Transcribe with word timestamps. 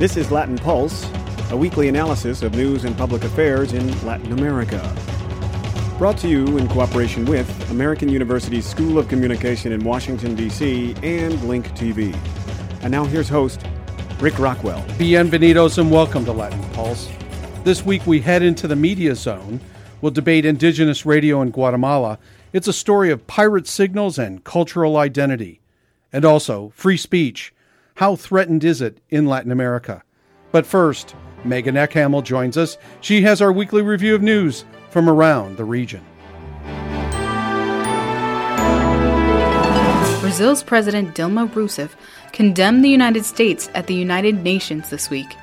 This 0.00 0.16
is 0.16 0.30
Latin 0.30 0.56
Pulse, 0.56 1.06
a 1.50 1.56
weekly 1.58 1.86
analysis 1.90 2.40
of 2.40 2.54
news 2.54 2.84
and 2.84 2.96
public 2.96 3.22
affairs 3.22 3.74
in 3.74 4.06
Latin 4.06 4.32
America. 4.32 4.80
Brought 5.98 6.16
to 6.20 6.26
you 6.26 6.56
in 6.56 6.68
cooperation 6.68 7.26
with 7.26 7.70
American 7.70 8.08
University's 8.08 8.64
School 8.64 8.96
of 8.96 9.08
Communication 9.08 9.72
in 9.72 9.84
Washington, 9.84 10.34
D.C., 10.34 10.94
and 11.02 11.44
Link 11.44 11.68
TV. 11.72 12.16
And 12.80 12.90
now 12.90 13.04
here's 13.04 13.28
host 13.28 13.62
Rick 14.20 14.38
Rockwell. 14.38 14.80
Bienvenidos 14.96 15.76
and 15.76 15.90
welcome 15.90 16.24
to 16.24 16.32
Latin 16.32 16.64
Pulse. 16.70 17.10
This 17.64 17.84
week 17.84 18.06
we 18.06 18.20
head 18.20 18.42
into 18.42 18.66
the 18.66 18.76
media 18.76 19.14
zone. 19.14 19.60
We'll 20.00 20.12
debate 20.12 20.46
indigenous 20.46 21.04
radio 21.04 21.42
in 21.42 21.50
Guatemala. 21.50 22.18
It's 22.54 22.68
a 22.68 22.72
story 22.72 23.10
of 23.10 23.26
pirate 23.26 23.66
signals 23.66 24.18
and 24.18 24.44
cultural 24.44 24.96
identity. 24.96 25.60
And 26.10 26.24
also 26.24 26.72
free 26.74 26.96
speech. 26.96 27.52
How 28.00 28.16
threatened 28.16 28.64
is 28.64 28.80
it 28.80 28.98
in 29.10 29.26
Latin 29.26 29.52
America? 29.52 30.02
But 30.52 30.64
first, 30.64 31.14
Megan 31.44 31.74
Ekhaml 31.74 32.24
joins 32.24 32.56
us. 32.56 32.78
She 33.02 33.20
has 33.24 33.42
our 33.42 33.52
weekly 33.52 33.82
review 33.82 34.14
of 34.14 34.22
news 34.22 34.64
from 34.88 35.06
around 35.06 35.58
the 35.58 35.66
region. 35.66 36.02
Brazil's 40.22 40.62
President 40.62 41.14
Dilma 41.14 41.46
Rousseff 41.50 41.90
condemned 42.32 42.82
the 42.82 42.88
United 42.88 43.26
States 43.26 43.68
at 43.74 43.86
the 43.86 43.94
United 43.94 44.42
Nations 44.42 44.88
this 44.88 45.10
week. 45.10 45.36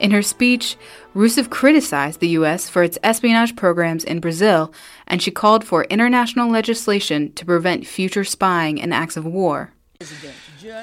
In 0.00 0.10
her 0.10 0.22
speech, 0.22 0.78
Rousseff 1.14 1.50
criticized 1.50 2.20
the 2.20 2.28
U.S. 2.28 2.70
for 2.70 2.82
its 2.82 2.96
espionage 3.02 3.54
programs 3.54 4.02
in 4.02 4.20
Brazil, 4.20 4.72
and 5.06 5.20
she 5.20 5.30
called 5.30 5.62
for 5.62 5.84
international 5.84 6.50
legislation 6.50 7.34
to 7.34 7.44
prevent 7.44 7.86
future 7.86 8.24
spying 8.24 8.80
and 8.80 8.94
acts 8.94 9.18
of 9.18 9.26
war. 9.26 9.74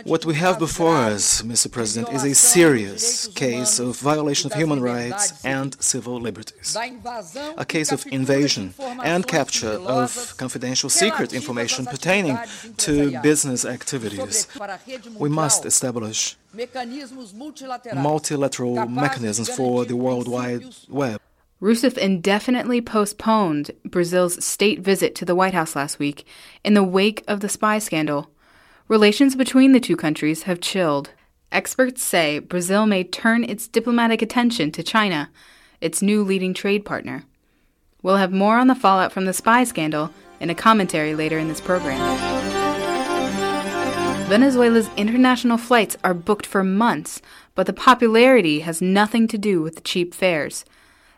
What 0.04 0.26
we 0.26 0.36
have 0.36 0.60
before 0.60 0.94
us, 0.98 1.42
Mr. 1.42 1.72
President, 1.72 2.14
is 2.14 2.26
a 2.26 2.36
serious 2.36 3.28
case 3.28 3.80
of 3.80 3.98
violation 3.98 4.52
of 4.52 4.58
human 4.58 4.82
rights 4.82 5.46
and 5.46 5.82
civil 5.82 6.20
liberties. 6.20 6.76
A 7.58 7.64
case 7.66 7.94
of 7.94 8.06
invasion 8.08 8.74
and 9.06 9.26
capture 9.26 9.80
of 9.80 10.36
confidential 10.36 10.90
secret 10.90 11.32
information 11.32 11.86
pertaining 11.86 12.38
to 12.78 13.18
business 13.22 13.64
activities. 13.64 14.48
We 15.18 15.30
must 15.30 15.66
establish 15.66 16.36
multilateral 17.94 18.86
mechanisms 18.88 19.48
for 19.48 19.86
the 19.86 19.96
World 19.96 20.28
Wide 20.28 20.66
Web. 20.90 21.22
Rousseff 21.62 21.98
indefinitely 21.98 22.82
postponed 22.82 23.72
Brazil's 23.86 24.44
state 24.44 24.82
visit 24.82 25.16
to 25.16 25.24
the 25.24 25.36
White 25.36 25.54
House 25.54 25.74
last 25.74 26.00
week 26.00 26.28
in 26.66 26.74
the 26.74 26.84
wake 26.84 27.24
of 27.30 27.40
the 27.40 27.48
spy 27.48 27.80
scandal. 27.80 28.30
Relations 28.88 29.36
between 29.36 29.72
the 29.72 29.80
two 29.80 29.96
countries 29.96 30.44
have 30.44 30.62
chilled. 30.62 31.10
Experts 31.52 32.04
say 32.04 32.38
Brazil 32.38 32.86
may 32.86 33.04
turn 33.04 33.44
its 33.44 33.68
diplomatic 33.68 34.22
attention 34.22 34.72
to 34.72 34.84
China, 34.84 35.32
its 35.82 36.04
new 36.04 36.24
leading 36.24 36.54
trade 36.54 36.86
partner. 36.86 37.24
We'll 38.04 38.18
have 38.18 38.32
more 38.32 38.58
on 38.60 38.68
the 38.68 38.76
fallout 38.76 39.12
from 39.12 39.26
the 39.26 39.34
spy 39.34 39.64
scandal 39.64 40.12
in 40.40 40.52
a 40.52 40.56
commentary 40.56 41.16
later 41.16 41.40
in 41.40 41.48
this 41.48 41.60
program. 41.60 42.00
Venezuela's 44.28 44.92
international 44.96 45.58
flights 45.58 45.98
are 46.04 46.14
booked 46.14 46.46
for 46.46 46.64
months, 46.64 47.24
but 47.56 47.66
the 47.66 47.74
popularity 47.74 48.60
has 48.60 48.84
nothing 48.84 49.28
to 49.30 49.38
do 49.40 49.64
with 49.64 49.78
the 49.78 49.82
cheap 49.82 50.14
fares. 50.14 50.64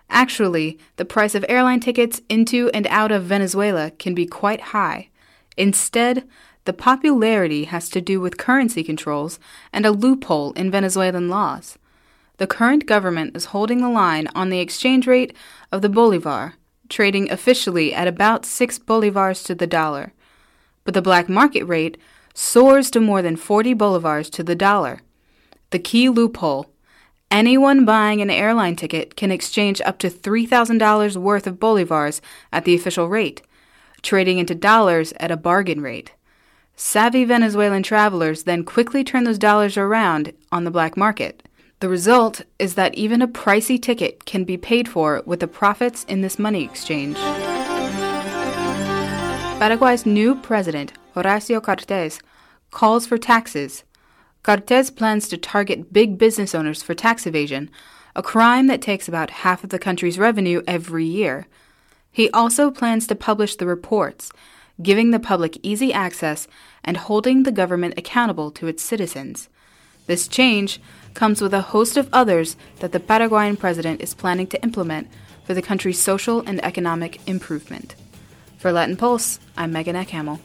Actually, 0.09 0.79
the 0.95 1.03
price 1.03 1.35
of 1.35 1.43
airline 1.49 1.81
tickets 1.81 2.21
into 2.29 2.69
and 2.73 2.87
out 2.87 3.11
of 3.11 3.23
Venezuela 3.23 3.91
can 3.91 4.13
be 4.15 4.25
quite 4.25 4.61
high. 4.61 5.09
Instead, 5.57 6.25
the 6.67 6.73
popularity 6.73 7.63
has 7.63 7.87
to 7.87 8.01
do 8.01 8.19
with 8.19 8.37
currency 8.37 8.83
controls 8.83 9.39
and 9.71 9.85
a 9.85 9.91
loophole 9.91 10.51
in 10.51 10.69
Venezuelan 10.69 11.29
laws. 11.29 11.79
The 12.39 12.45
current 12.45 12.85
government 12.85 13.37
is 13.37 13.45
holding 13.45 13.79
the 13.79 13.89
line 13.89 14.27
on 14.35 14.49
the 14.49 14.59
exchange 14.59 15.07
rate 15.07 15.33
of 15.71 15.81
the 15.81 15.87
bolivar, 15.87 16.55
trading 16.89 17.31
officially 17.31 17.93
at 17.93 18.05
about 18.05 18.45
6 18.45 18.79
bolivars 18.79 19.45
to 19.45 19.55
the 19.55 19.65
dollar. 19.65 20.11
But 20.83 20.93
the 20.93 21.01
black 21.01 21.29
market 21.29 21.63
rate 21.63 21.97
soars 22.33 22.91
to 22.91 22.99
more 22.99 23.21
than 23.21 23.37
40 23.37 23.73
bolivars 23.73 24.29
to 24.31 24.43
the 24.43 24.53
dollar. 24.53 24.99
The 25.69 25.79
key 25.79 26.09
loophole 26.09 26.69
anyone 27.31 27.85
buying 27.85 28.21
an 28.21 28.29
airline 28.29 28.75
ticket 28.75 29.15
can 29.15 29.31
exchange 29.31 29.79
up 29.85 29.99
to 29.99 30.09
$3,000 30.09 31.15
worth 31.15 31.47
of 31.47 31.59
bolivars 31.59 32.19
at 32.51 32.65
the 32.65 32.75
official 32.75 33.07
rate, 33.07 33.41
trading 34.01 34.37
into 34.37 34.53
dollars 34.53 35.13
at 35.13 35.31
a 35.31 35.37
bargain 35.37 35.79
rate. 35.79 36.11
Savvy 36.79 37.25
Venezuelan 37.25 37.81
travelers 37.81 38.43
then 38.43 38.63
quickly 38.63 39.03
turn 39.03 39.23
those 39.23 39.39
dollars 39.39 39.77
around 39.77 40.31
on 40.51 40.63
the 40.63 40.69
black 40.69 40.95
market. 40.95 41.41
The 41.79 41.89
result 41.89 42.43
is 42.59 42.75
that 42.75 42.93
even 42.93 43.19
a 43.19 43.27
pricey 43.27 43.81
ticket 43.81 44.25
can 44.25 44.43
be 44.43 44.57
paid 44.57 44.87
for 44.87 45.23
with 45.25 45.39
the 45.39 45.47
profits 45.47 46.03
in 46.03 46.21
this 46.21 46.37
money 46.37 46.63
exchange. 46.63 47.17
Paraguay's 49.57 50.05
new 50.05 50.35
president, 50.35 50.93
Horacio 51.15 51.63
Cartes, 51.63 52.19
calls 52.69 53.07
for 53.07 53.17
taxes. 53.17 53.83
Cartes 54.43 54.91
plans 54.91 55.27
to 55.29 55.37
target 55.37 55.91
big 55.91 56.19
business 56.19 56.53
owners 56.53 56.83
for 56.83 56.93
tax 56.93 57.25
evasion, 57.25 57.71
a 58.15 58.21
crime 58.21 58.67
that 58.67 58.83
takes 58.83 59.07
about 59.07 59.31
half 59.31 59.63
of 59.63 59.71
the 59.71 59.79
country's 59.79 60.19
revenue 60.19 60.61
every 60.67 61.05
year. 61.05 61.47
He 62.11 62.29
also 62.29 62.69
plans 62.69 63.07
to 63.07 63.15
publish 63.15 63.55
the 63.55 63.65
reports 63.65 64.31
giving 64.81 65.11
the 65.11 65.19
public 65.19 65.57
easy 65.63 65.91
access, 65.91 66.47
and 66.83 66.97
holding 66.97 67.43
the 67.43 67.51
government 67.51 67.95
accountable 67.97 68.51
to 68.51 68.67
its 68.67 68.83
citizens. 68.83 69.49
This 70.05 70.27
change 70.27 70.79
comes 71.13 71.41
with 71.41 71.53
a 71.53 71.61
host 71.61 71.97
of 71.97 72.09
others 72.13 72.55
that 72.79 72.91
the 72.91 72.99
Paraguayan 72.99 73.57
president 73.57 74.01
is 74.01 74.13
planning 74.13 74.47
to 74.47 74.63
implement 74.63 75.07
for 75.45 75.53
the 75.53 75.61
country's 75.61 75.99
social 75.99 76.41
and 76.41 76.63
economic 76.63 77.27
improvement. 77.27 77.95
For 78.57 78.71
Latin 78.71 78.97
Pulse, 78.97 79.39
I'm 79.57 79.71
Megan 79.71 79.95
Ekhaml. 79.95 80.39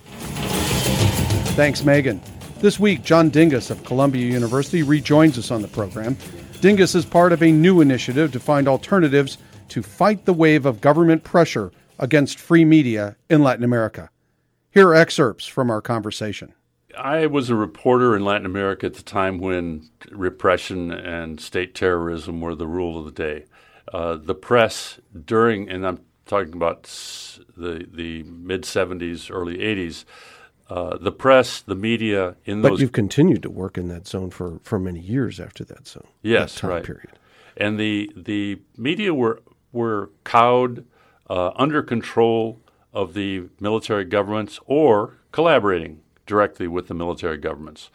Thanks, 1.54 1.84
Megan. 1.84 2.20
This 2.60 2.78
week, 2.80 3.02
John 3.02 3.28
Dinges 3.28 3.70
of 3.70 3.84
Columbia 3.84 4.24
University 4.24 4.82
rejoins 4.82 5.36
us 5.36 5.50
on 5.50 5.62
the 5.62 5.68
program. 5.68 6.16
Dinges 6.60 6.94
is 6.94 7.04
part 7.04 7.32
of 7.32 7.42
a 7.42 7.50
new 7.50 7.80
initiative 7.80 8.32
to 8.32 8.40
find 8.40 8.68
alternatives 8.68 9.38
to 9.68 9.82
fight 9.82 10.24
the 10.24 10.32
wave 10.32 10.64
of 10.64 10.80
government 10.80 11.24
pressure 11.24 11.72
against 11.98 12.38
free 12.38 12.64
media 12.64 13.16
in 13.28 13.42
Latin 13.42 13.64
America. 13.64 14.10
Here 14.72 14.88
are 14.88 14.94
excerpts 14.94 15.46
from 15.46 15.70
our 15.70 15.82
conversation. 15.82 16.54
I 16.96 17.26
was 17.26 17.50
a 17.50 17.54
reporter 17.54 18.16
in 18.16 18.24
Latin 18.24 18.46
America 18.46 18.86
at 18.86 18.94
the 18.94 19.02
time 19.02 19.38
when 19.38 19.90
repression 20.10 20.90
and 20.90 21.38
state 21.38 21.74
terrorism 21.74 22.40
were 22.40 22.54
the 22.54 22.66
rule 22.66 22.98
of 22.98 23.04
the 23.04 23.12
day. 23.12 23.44
Uh, 23.92 24.16
the 24.16 24.34
press 24.34 24.98
during, 25.26 25.68
and 25.68 25.86
I'm 25.86 26.00
talking 26.24 26.54
about 26.54 26.84
the 27.56 27.86
the 27.92 28.22
mid 28.22 28.62
70s, 28.62 29.30
early 29.30 29.58
80s. 29.58 30.04
Uh, 30.70 30.96
the 30.96 31.12
press, 31.12 31.60
the 31.60 31.74
media, 31.74 32.36
in 32.46 32.62
but 32.62 32.70
those. 32.70 32.78
But 32.78 32.82
you've 32.82 32.92
continued 32.92 33.42
to 33.42 33.50
work 33.50 33.76
in 33.76 33.88
that 33.88 34.06
zone 34.06 34.30
for, 34.30 34.58
for 34.62 34.78
many 34.78 35.00
years 35.00 35.38
after 35.38 35.64
that 35.64 35.86
zone. 35.86 36.06
Yes, 36.22 36.54
that 36.54 36.60
time 36.60 36.70
right. 36.70 36.84
Period. 36.84 37.10
And 37.58 37.78
the 37.78 38.10
the 38.16 38.62
media 38.78 39.12
were 39.12 39.42
were 39.72 40.10
cowed, 40.24 40.86
uh, 41.28 41.50
under 41.56 41.82
control, 41.82 42.61
of 42.92 43.14
the 43.14 43.48
military 43.60 44.04
governments 44.04 44.60
or 44.66 45.18
collaborating 45.30 46.00
directly 46.26 46.68
with 46.68 46.88
the 46.88 46.94
military 46.94 47.38
governments. 47.38 47.90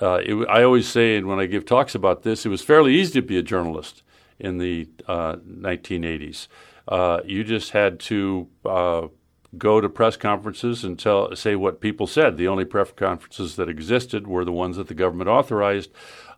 Uh, 0.00 0.20
it, 0.24 0.34
I 0.48 0.62
always 0.62 0.88
say, 0.88 1.16
and 1.16 1.26
when 1.26 1.38
I 1.38 1.46
give 1.46 1.64
talks 1.64 1.94
about 1.94 2.22
this, 2.22 2.44
it 2.44 2.48
was 2.48 2.62
fairly 2.62 2.94
easy 2.94 3.20
to 3.20 3.26
be 3.26 3.38
a 3.38 3.42
journalist 3.42 4.02
in 4.38 4.58
the 4.58 4.88
uh, 5.06 5.36
1980s. 5.36 6.48
Uh, 6.88 7.20
you 7.24 7.44
just 7.44 7.70
had 7.70 7.98
to 7.98 8.48
uh, 8.64 9.08
go 9.56 9.80
to 9.80 9.88
press 9.88 10.16
conferences 10.16 10.84
and 10.84 10.98
tell, 10.98 11.34
say 11.34 11.56
what 11.56 11.80
people 11.80 12.06
said. 12.06 12.36
The 12.36 12.48
only 12.48 12.64
press 12.64 12.92
conferences 12.92 13.56
that 13.56 13.68
existed 13.68 14.26
were 14.26 14.44
the 14.44 14.52
ones 14.52 14.76
that 14.76 14.88
the 14.88 14.94
government 14.94 15.30
authorized. 15.30 15.90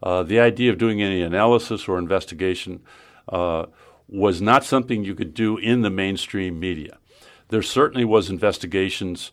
Uh, 0.03 0.23
the 0.23 0.39
idea 0.41 0.71
of 0.71 0.79
doing 0.79 1.03
any 1.03 1.23
analysis 1.23 1.89
or 1.89 1.99
investigation 1.99 2.81
uh, 3.29 3.67
was 4.09 4.41
not 4.41 4.65
something 4.65 5.05
you 5.05 5.15
could 5.15 5.35
do 5.35 5.57
in 5.59 5.83
the 5.83 5.91
mainstream 5.91 6.59
media 6.61 6.99
there 7.49 7.63
certainly 7.63 8.05
was 8.05 8.31
investigations 8.31 9.33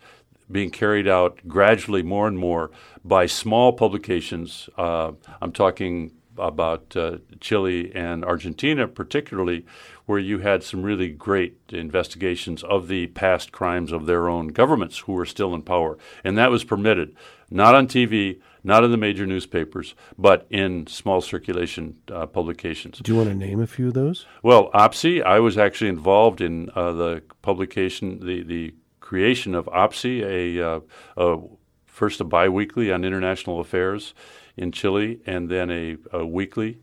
being 0.51 0.69
carried 0.69 1.07
out 1.07 1.39
gradually 1.47 2.03
more 2.03 2.27
and 2.27 2.37
more 2.37 2.71
by 3.03 3.25
small 3.25 3.73
publications. 3.73 4.69
Uh, 4.77 5.13
I'm 5.41 5.51
talking 5.51 6.11
about 6.37 6.95
uh, 6.95 7.17
Chile 7.39 7.91
and 7.95 8.23
Argentina, 8.23 8.87
particularly, 8.87 9.65
where 10.05 10.19
you 10.19 10.39
had 10.39 10.63
some 10.63 10.83
really 10.83 11.09
great 11.09 11.57
investigations 11.69 12.63
of 12.63 12.87
the 12.87 13.07
past 13.07 13.51
crimes 13.51 13.91
of 13.91 14.05
their 14.05 14.29
own 14.29 14.49
governments 14.49 14.99
who 14.99 15.13
were 15.13 15.25
still 15.25 15.53
in 15.53 15.61
power. 15.61 15.97
And 16.23 16.37
that 16.37 16.51
was 16.51 16.63
permitted, 16.63 17.15
not 17.49 17.75
on 17.75 17.87
TV, 17.87 18.39
not 18.63 18.83
in 18.83 18.91
the 18.91 18.97
major 18.97 19.25
newspapers, 19.25 19.95
but 20.17 20.47
in 20.49 20.87
small 20.87 21.21
circulation 21.21 21.97
uh, 22.11 22.25
publications. 22.25 22.99
Do 22.99 23.11
you 23.11 23.17
want 23.17 23.29
to 23.29 23.35
name 23.35 23.61
a 23.61 23.67
few 23.67 23.89
of 23.89 23.93
those? 23.93 24.25
Well, 24.41 24.71
APSI, 24.73 25.23
I 25.23 25.39
was 25.39 25.57
actually 25.57 25.89
involved 25.89 26.41
in 26.41 26.69
uh, 26.75 26.91
the 26.91 27.23
publication, 27.41 28.25
the, 28.25 28.43
the 28.43 28.73
creation 28.99 29.53
of 29.53 29.67
APSI, 29.67 30.23
a, 30.23 30.67
uh, 30.67 30.79
a 31.17 31.37
first 31.85 32.19
a 32.19 32.25
biweekly 32.25 32.91
on 32.91 33.05
international 33.05 33.59
affairs 33.59 34.13
in 34.57 34.71
Chile, 34.71 35.19
and 35.25 35.49
then 35.49 35.69
a, 35.69 35.97
a 36.11 36.25
weekly 36.25 36.77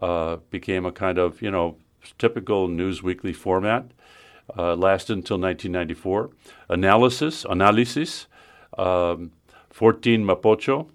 uh, 0.00 0.36
became 0.50 0.86
a 0.86 0.92
kind 0.92 1.18
of 1.18 1.42
you 1.42 1.50
know 1.50 1.76
typical 2.18 2.68
news 2.68 3.02
weekly 3.02 3.32
format. 3.32 3.90
Uh, 4.58 4.74
lasted 4.74 5.12
until 5.12 5.38
1994. 5.38 6.30
Analysis, 6.70 7.46
analysis, 7.48 8.26
um, 8.76 9.30
14 9.70 10.24
Mapocho, 10.24 10.88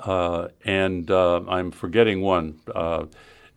uh, 0.00 0.48
and 0.64 1.10
uh, 1.10 1.42
I'm 1.46 1.70
forgetting 1.70 2.22
one, 2.22 2.58
uh, 2.74 3.04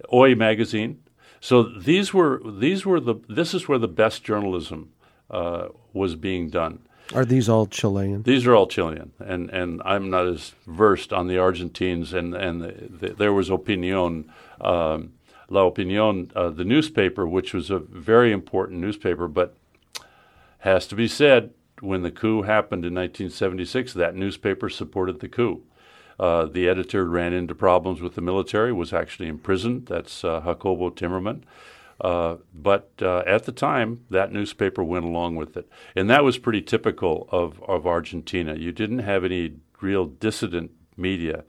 Hoy 0.10 0.36
magazine. 0.36 1.02
So 1.40 1.64
these 1.64 2.14
were 2.14 2.42
these 2.44 2.86
were 2.86 3.00
the 3.00 3.16
this 3.30 3.54
is 3.54 3.68
where 3.68 3.80
the 3.80 3.88
best 3.88 4.24
journalism 4.24 4.92
uh, 5.30 5.70
was 5.94 6.16
being 6.16 6.50
done. 6.50 6.80
Are 7.14 7.26
these 7.26 7.50
all 7.50 7.66
Chilean? 7.66 8.24
These 8.24 8.48
are 8.48 8.56
all 8.56 8.68
Chilean, 8.68 9.12
and, 9.20 9.50
and 9.50 9.82
I'm 9.84 10.10
not 10.10 10.28
as 10.28 10.54
versed 10.66 11.12
on 11.12 11.28
the 11.28 11.38
Argentines. 11.38 12.14
And 12.14 12.34
and 12.34 12.62
the, 12.62 13.08
the, 13.08 13.14
there 13.14 13.34
was 13.34 13.50
Opinion, 13.50 14.32
um, 14.62 15.14
La 15.50 15.66
Opinion, 15.66 16.32
uh, 16.36 16.50
the 16.50 16.64
newspaper, 16.64 17.28
which 17.28 17.54
was 17.54 17.70
a 17.70 17.80
very 17.80 18.32
important 18.32 18.80
newspaper, 18.80 19.28
but 19.28 19.56
has 20.60 20.88
to 20.88 20.96
be 20.96 21.08
said, 21.08 21.52
when 21.82 22.04
the 22.04 22.12
coup 22.12 22.44
happened 22.44 22.86
in 22.86 22.94
1976, 22.94 23.94
that 23.94 24.16
newspaper 24.16 24.70
supported 24.70 25.20
the 25.20 25.28
coup. 25.28 25.64
Uh, 26.20 26.46
the 26.46 26.70
editor 26.70 27.06
ran 27.06 27.34
into 27.34 27.56
problems 27.56 28.00
with 28.00 28.14
the 28.14 28.22
military, 28.22 28.72
was 28.72 28.94
actually 28.94 29.28
imprisoned. 29.28 29.88
That's 29.88 30.24
uh, 30.24 30.42
Jacobo 30.42 30.92
Timerman. 30.92 31.42
Uh, 32.02 32.38
but 32.54 32.92
uh, 33.02 33.24
at 33.28 33.44
the 33.44 33.52
time, 33.52 34.04
that 34.10 34.32
newspaper 34.32 34.84
went 34.84 35.06
along 35.06 35.36
with 35.36 35.56
it. 35.56 35.70
And 35.96 36.10
that 36.10 36.24
was 36.24 36.40
pretty 36.40 36.62
typical 36.62 37.30
of, 37.32 37.62
of 37.64 37.86
Argentina. 37.86 38.56
You 38.56 38.72
didn't 38.72 39.00
have 39.00 39.24
any 39.24 39.54
real 39.82 40.08
dissident 40.08 40.72
media 40.98 41.44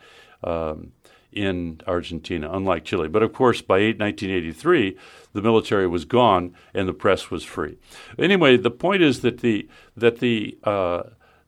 um, 0.45 0.93
in 1.33 1.81
Argentina, 1.87 2.51
unlike 2.53 2.85
Chile. 2.85 3.09
But 3.09 3.23
of 3.23 3.33
course, 3.33 3.63
by 3.63 3.77
1983, 3.77 4.99
the 5.33 5.41
military 5.41 5.87
was 5.87 6.05
gone 6.05 6.55
and 6.75 6.87
the 6.87 6.93
press 6.93 7.31
was 7.31 7.45
free. 7.45 7.79
Anyway, 8.19 8.59
the 8.59 8.71
point 8.71 9.03
is 9.03 9.23
that 9.23 9.41
the, 9.41 9.67
that 9.97 10.19
the, 10.19 10.59
uh, 10.65 11.05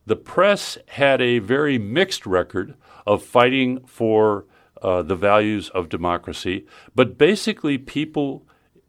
the 0.07 0.15
press 0.15 0.79
had 0.87 1.21
a 1.21 1.37
very 1.37 1.77
mixed 1.77 2.25
record 2.25 2.73
of 3.05 3.23
fighting 3.23 3.85
for 3.85 4.45
uh, 4.81 5.03
the 5.03 5.15
values 5.15 5.69
of 5.69 5.89
democracy, 5.89 6.65
but 6.95 7.17
basically, 7.17 7.77
people 7.77 8.44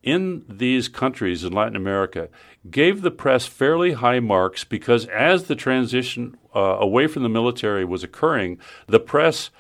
in 0.07 0.45
these 0.49 0.89
countries 0.89 1.43
in 1.43 1.53
Latin 1.53 1.77
America 1.77 2.29
gave 2.71 3.03
the 3.03 3.11
press 3.11 3.45
fairly 3.45 3.93
high 3.93 4.21
marks 4.21 4.63
because 4.63 5.05
as 5.07 5.45
the 5.45 5.57
transition 5.57 6.37
uh, 6.55 6.77
away 6.79 7.09
from 7.09 7.25
the 7.25 7.29
military 7.29 7.85
was 7.85 8.05
occurring, 8.05 8.59
the 8.87 9.01
press, 9.01 9.51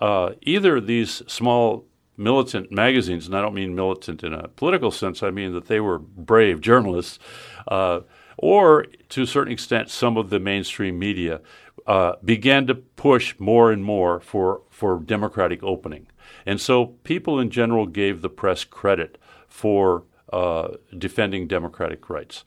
uh, 0.00 0.30
either 0.42 0.80
these 0.80 1.22
small 1.26 1.84
militant 2.16 2.70
magazines, 2.70 3.26
and 3.26 3.36
I 3.36 3.42
don't 3.42 3.52
mean 3.52 3.74
militant 3.74 4.22
in 4.22 4.32
a 4.32 4.46
political 4.48 4.92
sense, 4.92 5.24
I 5.24 5.30
mean 5.30 5.52
that 5.54 5.66
they 5.66 5.80
were 5.80 5.98
brave 5.98 6.60
journalists, 6.60 7.18
uh, 7.66 8.00
or 8.38 8.86
to 9.08 9.22
a 9.22 9.26
certain 9.26 9.52
extent, 9.52 9.90
some 9.90 10.16
of 10.16 10.30
the 10.30 10.38
mainstream 10.38 11.00
media 11.00 11.40
uh, 11.86 12.12
began 12.24 12.66
to 12.68 12.76
push 12.76 13.34
more 13.40 13.72
and 13.72 13.84
more 13.84 14.20
for, 14.20 14.62
for 14.70 15.00
democratic 15.00 15.62
opening. 15.64 16.06
And 16.44 16.60
so 16.60 16.86
people 17.02 17.40
in 17.40 17.50
general 17.50 17.86
gave 17.86 18.22
the 18.22 18.30
press 18.30 18.62
credit 18.62 19.18
for 19.48 20.04
uh, 20.32 20.68
defending 20.96 21.46
democratic 21.46 22.08
rights. 22.10 22.44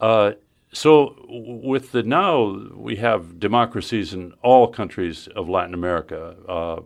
Uh, 0.00 0.32
so, 0.72 1.16
with 1.28 1.92
the 1.92 2.02
now 2.02 2.68
we 2.74 2.96
have 2.96 3.40
democracies 3.40 4.12
in 4.12 4.34
all 4.42 4.68
countries 4.68 5.26
of 5.28 5.48
Latin 5.48 5.72
America, 5.72 6.36
uh, 6.48 6.80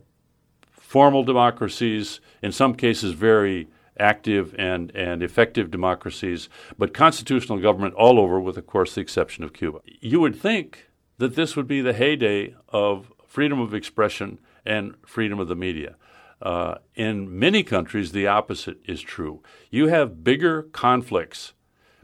formal 0.71 1.25
democracies, 1.25 2.21
in 2.43 2.53
some 2.53 2.75
cases 2.75 3.12
very 3.12 3.69
active 3.99 4.55
and, 4.59 4.94
and 4.94 5.23
effective 5.23 5.71
democracies, 5.71 6.49
but 6.79 6.94
constitutional 6.94 7.59
government 7.59 7.94
all 7.94 8.19
over, 8.19 8.41
with 8.41 8.56
of 8.56 8.67
course 8.67 8.94
the 8.94 9.00
exception 9.00 9.44
of 9.44 9.53
Cuba. 9.53 9.81
You 10.00 10.21
would 10.21 10.37
think 10.37 10.88
that 11.19 11.37
this 11.37 11.55
would 11.56 11.69
be 11.69 11.81
the 11.81 11.93
heyday 11.93 12.55
of 12.69 13.12
freedom 13.27 13.61
of 13.61 13.75
expression 13.75 14.38
and 14.65 14.94
freedom 15.06 15.38
of 15.38 15.49
the 15.49 15.55
media. 15.55 15.97
Uh, 16.41 16.77
in 16.95 17.39
many 17.39 17.63
countries, 17.63 18.13
the 18.13 18.27
opposite 18.27 18.79
is 18.87 19.01
true. 19.03 19.43
You 19.71 19.89
have 19.89 20.25
bigger 20.25 20.63
conflicts 20.63 21.53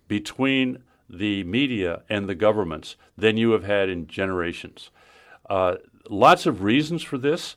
between 0.09 0.83
the 1.09 1.45
media 1.45 2.03
and 2.09 2.29
the 2.29 2.35
governments 2.35 2.97
than 3.17 3.37
you 3.37 3.53
have 3.53 3.65
had 3.65 3.89
in 3.89 4.07
generations. 4.07 4.91
Uh, 5.49 5.77
lots 6.11 6.47
of 6.47 6.63
reasons 6.63 7.03
for 7.03 7.19
this, 7.19 7.57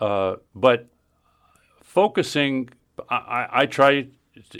uh, 0.00 0.36
but 0.54 0.88
focusing, 1.82 2.68
I, 3.08 3.46
I, 3.50 3.66
try 3.66 4.08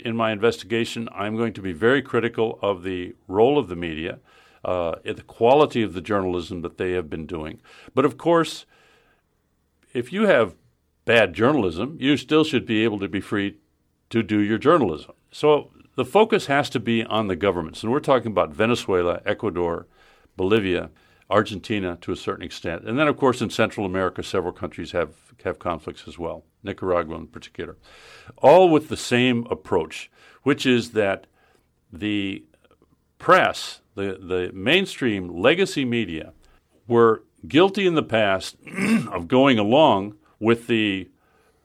in 0.03 0.15
my 0.15 0.31
investigation, 0.31 1.09
I'm 1.13 1.35
going 1.35 1.53
to 1.53 1.61
be 1.61 1.73
very 1.73 2.01
critical 2.01 2.59
of 2.61 2.83
the 2.83 3.15
role 3.27 3.57
of 3.57 3.67
the 3.67 3.75
media, 3.75 4.19
uh, 4.63 4.95
the 5.03 5.23
quality 5.23 5.83
of 5.83 5.93
the 5.93 6.01
journalism 6.01 6.61
that 6.61 6.77
they 6.77 6.91
have 6.91 7.09
been 7.09 7.25
doing. 7.25 7.61
But 7.93 8.05
of 8.05 8.17
course, 8.17 8.65
if 9.93 10.13
you 10.13 10.27
have 10.27 10.55
bad 11.11 11.33
journalism, 11.33 11.97
you 11.99 12.15
still 12.15 12.45
should 12.45 12.65
be 12.65 12.85
able 12.85 12.97
to 12.97 13.09
be 13.09 13.19
free 13.19 13.57
to 14.09 14.23
do 14.23 14.39
your 14.39 14.57
journalism. 14.57 15.11
So 15.29 15.73
the 15.97 16.05
focus 16.05 16.45
has 16.45 16.69
to 16.69 16.79
be 16.79 17.03
on 17.03 17.27
the 17.27 17.35
governments. 17.35 17.83
And 17.83 17.91
we're 17.91 17.99
talking 17.99 18.31
about 18.31 18.53
Venezuela, 18.53 19.19
Ecuador, 19.25 19.87
Bolivia, 20.37 20.89
Argentina 21.29 21.97
to 21.99 22.13
a 22.13 22.15
certain 22.15 22.45
extent. 22.45 22.87
And 22.87 22.97
then, 22.97 23.09
of 23.09 23.17
course, 23.17 23.41
in 23.41 23.49
Central 23.49 23.85
America, 23.85 24.23
several 24.23 24.53
countries 24.53 24.93
have, 24.93 25.13
have 25.43 25.59
conflicts 25.59 26.07
as 26.07 26.17
well, 26.17 26.45
Nicaragua 26.63 27.17
in 27.17 27.27
particular. 27.27 27.75
All 28.37 28.69
with 28.69 28.87
the 28.87 28.95
same 28.95 29.45
approach, 29.49 30.09
which 30.43 30.65
is 30.65 30.91
that 30.91 31.27
the 31.91 32.45
press, 33.17 33.81
the, 33.95 34.17
the 34.17 34.49
mainstream 34.53 35.27
legacy 35.27 35.83
media, 35.83 36.31
were 36.87 37.25
guilty 37.49 37.85
in 37.85 37.95
the 37.95 38.01
past 38.01 38.55
of 39.11 39.27
going 39.27 39.59
along 39.59 40.15
with 40.41 40.67
the 40.67 41.07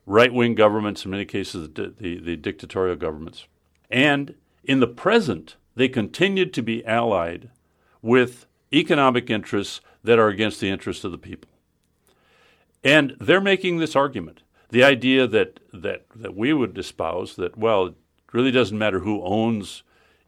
right 0.04 0.32
wing 0.32 0.54
governments, 0.54 1.04
in 1.04 1.10
many 1.10 1.24
cases, 1.24 1.70
the, 1.74 1.94
the, 1.98 2.20
the, 2.20 2.36
dictatorial 2.36 2.94
governments. 2.94 3.46
And 3.90 4.34
in 4.62 4.80
the 4.80 4.86
present, 4.86 5.56
they 5.74 5.88
continued 5.88 6.52
to 6.54 6.62
be 6.62 6.84
allied 6.86 7.50
with 8.02 8.46
economic 8.72 9.30
interests 9.30 9.80
that 10.04 10.18
are 10.18 10.28
against 10.28 10.60
the 10.60 10.68
interests 10.68 11.04
of 11.04 11.10
the 11.10 11.18
people. 11.18 11.50
And 12.84 13.16
they're 13.18 13.40
making 13.40 13.78
this 13.78 13.96
argument 13.96 14.42
the 14.68 14.84
idea 14.84 15.26
that, 15.26 15.58
that, 15.72 16.04
that 16.14 16.36
we 16.36 16.52
would 16.52 16.76
espouse 16.76 17.34
that, 17.36 17.56
well, 17.56 17.86
it 17.86 17.94
really 18.32 18.50
doesn't 18.50 18.78
matter 18.78 19.00
who 19.00 19.22
owns 19.22 19.82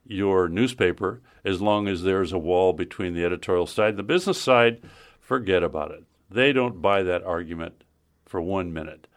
your 0.05 0.49
newspaper 0.49 1.21
as 1.45 1.61
long 1.61 1.87
as 1.87 2.01
there's 2.01 2.33
a 2.33 2.37
wall 2.37 2.73
between 2.73 3.13
the 3.13 3.23
editorial 3.23 3.67
side 3.67 3.89
and 3.89 3.99
the 3.99 4.03
business 4.03 4.41
side, 4.41 4.81
forget 5.19 5.61
about 5.61 5.91
it. 5.91 6.03
They 6.29 6.51
don't 6.51 6.81
buy 6.81 7.03
that 7.03 7.23
argument 7.23 7.83
for 8.29 8.39
one 8.39 8.71
minute. 8.71 9.07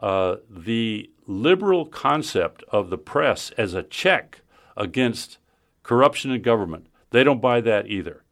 Uh, 0.00 0.36
the 0.48 1.10
liberal 1.26 1.86
concept 1.86 2.64
of 2.70 2.90
the 2.90 2.98
press 2.98 3.52
as 3.52 3.74
a 3.74 3.82
check 3.82 4.40
against 4.76 5.38
corruption 5.82 6.30
in 6.30 6.42
government, 6.42 6.86
they 7.10 7.22
don't 7.22 7.42
buy 7.42 7.60
that 7.60 7.86
either. 7.86 8.24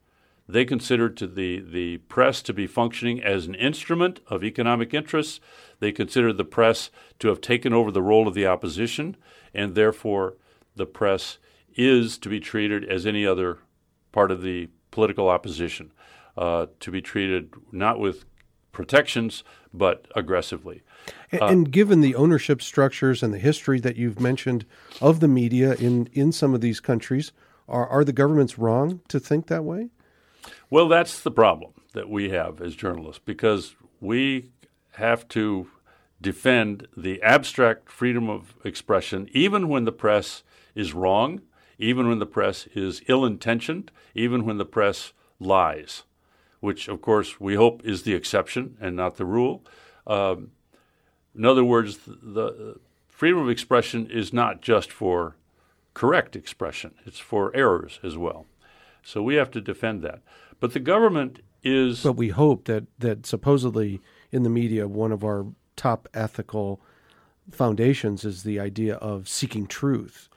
They 0.48 0.64
consider 0.64 1.08
to 1.08 1.26
the, 1.26 1.60
the 1.60 1.98
press 1.98 2.42
to 2.42 2.52
be 2.52 2.66
functioning 2.66 3.22
as 3.22 3.46
an 3.46 3.54
instrument 3.54 4.20
of 4.26 4.42
economic 4.42 4.92
interests. 4.92 5.38
They 5.78 5.92
consider 5.92 6.32
the 6.32 6.44
press 6.44 6.90
to 7.20 7.28
have 7.28 7.40
taken 7.40 7.72
over 7.72 7.90
the 7.90 8.02
role 8.02 8.26
of 8.26 8.34
the 8.34 8.46
opposition, 8.46 9.16
and 9.54 9.74
therefore 9.74 10.36
the 10.74 10.86
press 10.86 11.38
is 11.74 12.18
to 12.18 12.28
be 12.28 12.40
treated 12.40 12.84
as 12.84 13.06
any 13.06 13.26
other 13.26 13.60
part 14.10 14.30
of 14.30 14.42
the 14.42 14.68
political 14.90 15.28
opposition, 15.28 15.92
uh, 16.36 16.66
to 16.80 16.90
be 16.90 17.00
treated 17.00 17.54
not 17.70 17.98
with 17.98 18.24
protections, 18.72 19.44
but 19.72 20.06
aggressively. 20.16 20.82
And, 21.30 21.42
uh, 21.42 21.46
and, 21.46 21.70
given 21.70 22.00
the 22.00 22.14
ownership 22.14 22.62
structures 22.62 23.22
and 23.22 23.32
the 23.32 23.38
history 23.38 23.78
that 23.80 23.96
you've 23.96 24.20
mentioned 24.20 24.64
of 25.00 25.20
the 25.20 25.28
media 25.28 25.74
in, 25.74 26.08
in 26.12 26.32
some 26.32 26.54
of 26.54 26.60
these 26.60 26.80
countries, 26.80 27.32
are, 27.68 27.86
are 27.86 28.04
the 28.04 28.12
governments 28.12 28.58
wrong 28.58 29.00
to 29.08 29.20
think 29.20 29.46
that 29.46 29.64
way? 29.64 29.90
Well, 30.70 30.88
that's 30.88 31.20
the 31.20 31.30
problem 31.30 31.72
that 31.92 32.08
we 32.08 32.30
have 32.30 32.60
as 32.60 32.74
journalists 32.74 33.20
because 33.24 33.76
we 34.00 34.50
have 34.92 35.28
to 35.28 35.68
defend 36.20 36.88
the 36.96 37.20
abstract 37.22 37.90
freedom 37.90 38.30
of 38.30 38.54
expression 38.64 39.28
even 39.32 39.68
when 39.68 39.84
the 39.84 39.92
press 39.92 40.42
is 40.74 40.94
wrong, 40.94 41.40
even 41.78 42.08
when 42.08 42.18
the 42.18 42.26
press 42.26 42.66
is 42.74 43.02
ill 43.08 43.24
intentioned, 43.24 43.90
even 44.14 44.44
when 44.44 44.58
the 44.58 44.64
press 44.64 45.12
lies 45.40 46.04
which 46.62 46.86
of 46.86 47.02
course 47.02 47.40
we 47.40 47.56
hope 47.56 47.84
is 47.84 48.04
the 48.04 48.14
exception 48.14 48.76
and 48.80 48.94
not 48.94 49.16
the 49.16 49.24
rule. 49.24 49.64
Um, 50.06 50.52
in 51.34 51.44
other 51.44 51.64
words, 51.64 51.98
the 52.06 52.78
freedom 53.08 53.40
of 53.40 53.50
expression 53.50 54.08
is 54.08 54.32
not 54.32 54.62
just 54.62 54.92
for 54.92 55.36
correct 55.92 56.36
expression, 56.36 56.94
it's 57.04 57.18
for 57.18 57.54
errors 57.54 57.98
as 58.04 58.16
well. 58.16 58.46
So 59.02 59.22
we 59.22 59.34
have 59.34 59.50
to 59.50 59.60
defend 59.60 60.02
that. 60.02 60.20
But 60.60 60.72
the 60.72 60.80
government 60.80 61.40
is. 61.64 62.04
But 62.04 62.12
we 62.12 62.28
hope 62.28 62.66
that, 62.66 62.84
that 63.00 63.26
supposedly 63.26 64.00
in 64.30 64.44
the 64.44 64.50
media, 64.50 64.86
one 64.86 65.10
of 65.10 65.24
our 65.24 65.46
top 65.74 66.08
ethical 66.14 66.80
foundations 67.50 68.24
is 68.24 68.44
the 68.44 68.60
idea 68.60 68.94
of 68.96 69.28
seeking 69.28 69.66
truth. 69.66 70.28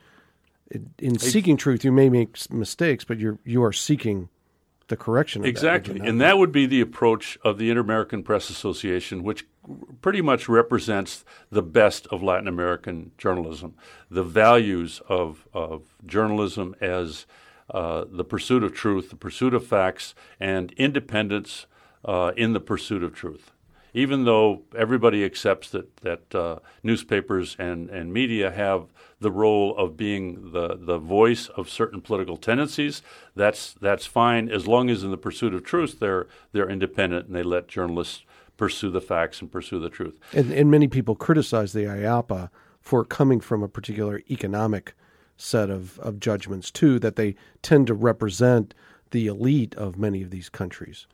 In, 0.72 0.90
in 0.98 1.18
seeking 1.20 1.56
truth, 1.56 1.84
you 1.84 1.92
may 1.92 2.08
make 2.08 2.50
mistakes, 2.50 3.04
but 3.04 3.20
you're 3.20 3.38
you 3.44 3.62
are 3.62 3.72
seeking 3.72 4.28
the 4.88 4.96
correction. 4.96 5.44
exactly, 5.44 5.98
that, 5.98 6.08
and 6.08 6.20
that 6.20 6.38
would 6.38 6.52
be 6.52 6.66
the 6.66 6.80
approach 6.80 7.38
of 7.44 7.58
the 7.58 7.70
Inter 7.70 7.80
American 7.80 8.22
Press 8.22 8.50
Association, 8.50 9.22
which 9.22 9.46
pretty 10.00 10.20
much 10.20 10.48
represents 10.48 11.24
the 11.50 11.62
best 11.62 12.06
of 12.08 12.22
Latin 12.22 12.48
American 12.48 13.10
journalism, 13.18 13.74
the 14.10 14.22
values 14.22 15.00
of 15.08 15.46
of 15.52 15.94
journalism 16.04 16.74
as 16.80 17.26
uh, 17.70 18.04
the 18.08 18.24
pursuit 18.24 18.62
of 18.62 18.72
truth, 18.72 19.10
the 19.10 19.16
pursuit 19.16 19.54
of 19.54 19.66
facts, 19.66 20.14
and 20.38 20.72
independence 20.72 21.66
uh, 22.04 22.32
in 22.36 22.52
the 22.52 22.60
pursuit 22.60 23.02
of 23.02 23.12
truth. 23.12 23.50
Even 23.96 24.24
though 24.24 24.62
everybody 24.76 25.24
accepts 25.24 25.70
that 25.70 25.96
that 25.98 26.34
uh, 26.34 26.58
newspapers 26.82 27.56
and, 27.58 27.88
and 27.88 28.12
media 28.12 28.50
have 28.50 28.92
the 29.20 29.30
role 29.30 29.74
of 29.78 29.96
being 29.96 30.52
the, 30.52 30.76
the 30.78 30.98
voice 30.98 31.48
of 31.48 31.70
certain 31.70 32.02
political 32.02 32.36
tendencies, 32.36 33.00
that's 33.34 33.74
that's 33.80 34.04
fine 34.04 34.50
as 34.50 34.66
long 34.66 34.90
as 34.90 35.02
in 35.02 35.10
the 35.10 35.16
pursuit 35.16 35.54
of 35.54 35.64
truth 35.64 35.98
they're 35.98 36.26
they're 36.52 36.68
independent 36.68 37.26
and 37.26 37.34
they 37.34 37.42
let 37.42 37.68
journalists 37.68 38.22
pursue 38.58 38.90
the 38.90 39.00
facts 39.00 39.40
and 39.40 39.50
pursue 39.50 39.80
the 39.80 39.90
truth. 39.90 40.18
And, 40.32 40.52
and 40.52 40.70
many 40.70 40.88
people 40.88 41.14
criticize 41.14 41.72
the 41.72 41.84
IAPA 41.84 42.50
for 42.80 43.04
coming 43.04 43.40
from 43.40 43.62
a 43.62 43.68
particular 43.68 44.22
economic 44.30 44.94
set 45.36 45.70
of, 45.70 45.98
of 46.00 46.20
judgments 46.20 46.70
too 46.70 46.98
that 46.98 47.16
they 47.16 47.34
tend 47.62 47.86
to 47.86 47.94
represent 47.94 48.74
the 49.10 49.26
elite 49.26 49.74
of 49.74 49.98
many 49.98 50.22
of 50.22 50.30
these 50.30 50.48
countries. 50.48 51.06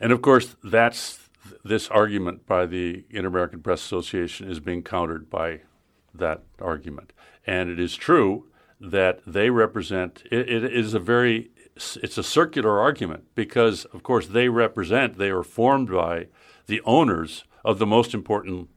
And 0.00 0.12
of 0.12 0.22
course, 0.22 0.56
that's 0.62 1.27
this 1.64 1.88
argument 1.88 2.46
by 2.46 2.66
the 2.66 3.04
Inter 3.10 3.28
American 3.28 3.62
Press 3.62 3.80
Association 3.80 4.50
is 4.50 4.60
being 4.60 4.82
countered 4.82 5.30
by 5.30 5.60
that 6.14 6.42
argument. 6.60 7.12
And 7.46 7.70
it 7.70 7.78
is 7.78 7.96
true 7.96 8.46
that 8.80 9.20
they 9.26 9.50
represent 9.50 10.22
it, 10.30 10.48
it 10.48 10.64
is 10.64 10.94
a 10.94 11.00
very 11.00 11.50
it's 11.76 12.18
a 12.18 12.22
circular 12.22 12.80
argument 12.80 13.24
because 13.34 13.84
of 13.86 14.02
course 14.02 14.26
they 14.26 14.48
represent 14.48 15.16
they 15.16 15.30
are 15.30 15.44
formed 15.44 15.90
by 15.90 16.26
the 16.66 16.80
owners 16.84 17.44
of 17.64 17.78
the 17.78 17.86
most 17.86 18.14
important 18.14 18.68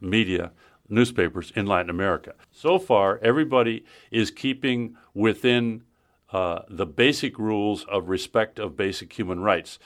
media 0.00 0.52
newspapers 0.88 1.52
in 1.56 1.66
Latin 1.66 1.90
America. 1.90 2.34
So 2.50 2.78
far, 2.78 3.18
everybody 3.22 3.84
is 4.10 4.30
keeping 4.30 4.96
within 5.14 5.84
uh, 6.30 6.60
the 6.68 6.86
basic 6.86 7.38
rules 7.38 7.84
of 7.84 8.08
respect 8.08 8.58
of 8.58 8.76
basic 8.76 9.12
human 9.12 9.40
rights 9.40 9.78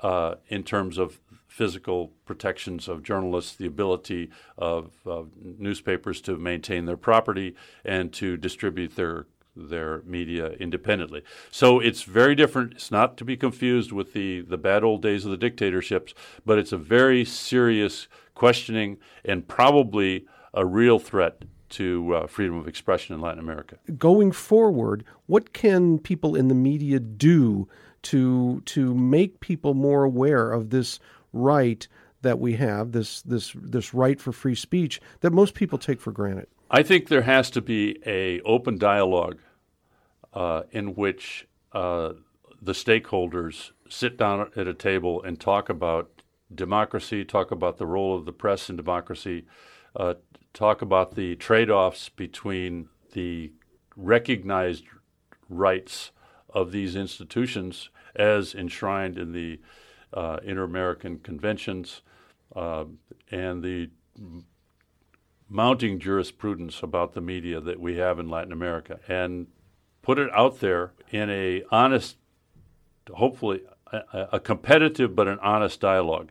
uh, 0.00 0.36
in 0.48 0.62
terms 0.62 0.98
of 0.98 1.20
physical 1.50 2.12
protections 2.24 2.88
of 2.88 3.02
journalists, 3.02 3.56
the 3.56 3.66
ability 3.66 4.30
of, 4.56 4.92
of 5.04 5.30
newspapers 5.42 6.20
to 6.22 6.36
maintain 6.36 6.86
their 6.86 6.96
property 6.96 7.54
and 7.84 8.12
to 8.12 8.36
distribute 8.36 8.96
their 8.96 9.26
their 9.56 10.00
media 10.02 10.52
independently. 10.52 11.22
So 11.50 11.80
it's 11.80 12.04
very 12.04 12.36
different. 12.36 12.74
It's 12.74 12.92
not 12.92 13.16
to 13.16 13.24
be 13.24 13.36
confused 13.36 13.90
with 13.90 14.12
the, 14.12 14.42
the 14.42 14.56
bad 14.56 14.84
old 14.84 15.02
days 15.02 15.24
of 15.24 15.32
the 15.32 15.36
dictatorships, 15.36 16.14
but 16.46 16.56
it's 16.56 16.70
a 16.70 16.78
very 16.78 17.24
serious 17.24 18.06
questioning 18.34 18.96
and 19.24 19.46
probably 19.46 20.24
a 20.54 20.64
real 20.64 21.00
threat 21.00 21.42
to 21.70 22.14
uh, 22.14 22.26
freedom 22.28 22.56
of 22.56 22.68
expression 22.68 23.14
in 23.14 23.20
Latin 23.20 23.40
America. 23.40 23.76
Going 23.98 24.30
forward, 24.30 25.04
what 25.26 25.52
can 25.52 25.98
people 25.98 26.36
in 26.36 26.46
the 26.46 26.54
media 26.54 27.00
do 27.00 27.68
to 28.02 28.62
to 28.62 28.94
make 28.94 29.40
people 29.40 29.74
more 29.74 30.04
aware 30.04 30.52
of 30.52 30.70
this 30.70 30.98
right 31.32 31.86
that 32.22 32.38
we 32.38 32.54
have, 32.54 32.92
this 32.92 33.22
this 33.22 33.54
this 33.54 33.94
right 33.94 34.20
for 34.20 34.32
free 34.32 34.54
speech 34.54 35.00
that 35.20 35.32
most 35.32 35.54
people 35.54 35.78
take 35.78 36.00
for 36.00 36.12
granted? 36.12 36.46
I 36.70 36.82
think 36.82 37.08
there 37.08 37.22
has 37.22 37.50
to 37.50 37.60
be 37.60 37.98
a 38.06 38.40
open 38.42 38.78
dialogue 38.78 39.38
uh, 40.32 40.62
in 40.70 40.94
which 40.94 41.46
uh, 41.72 42.12
the 42.60 42.72
stakeholders 42.72 43.70
sit 43.88 44.16
down 44.16 44.50
at 44.54 44.68
a 44.68 44.74
table 44.74 45.22
and 45.22 45.40
talk 45.40 45.68
about 45.68 46.22
democracy, 46.54 47.24
talk 47.24 47.50
about 47.50 47.78
the 47.78 47.86
role 47.86 48.16
of 48.16 48.24
the 48.24 48.32
press 48.32 48.68
in 48.68 48.76
democracy, 48.76 49.46
uh, 49.96 50.14
talk 50.52 50.82
about 50.82 51.14
the 51.14 51.36
trade 51.36 51.70
offs 51.70 52.08
between 52.08 52.88
the 53.12 53.52
recognized 53.96 54.84
rights 55.48 56.12
of 56.48 56.72
these 56.72 56.96
institutions 56.96 57.90
as 58.14 58.54
enshrined 58.54 59.18
in 59.18 59.32
the 59.32 59.60
uh, 60.12 60.38
Inter 60.42 60.64
American 60.64 61.18
Conventions 61.18 62.02
uh, 62.54 62.84
and 63.30 63.62
the 63.62 63.90
mounting 65.48 65.98
jurisprudence 65.98 66.82
about 66.82 67.14
the 67.14 67.20
media 67.20 67.60
that 67.60 67.80
we 67.80 67.96
have 67.96 68.18
in 68.18 68.28
Latin 68.28 68.52
America 68.52 69.00
and 69.08 69.46
put 70.02 70.18
it 70.18 70.30
out 70.32 70.60
there 70.60 70.92
in 71.10 71.28
a 71.30 71.62
honest, 71.70 72.16
hopefully 73.12 73.62
a, 73.92 74.28
a 74.32 74.40
competitive 74.40 75.14
but 75.16 75.28
an 75.28 75.38
honest 75.40 75.80
dialogue 75.80 76.30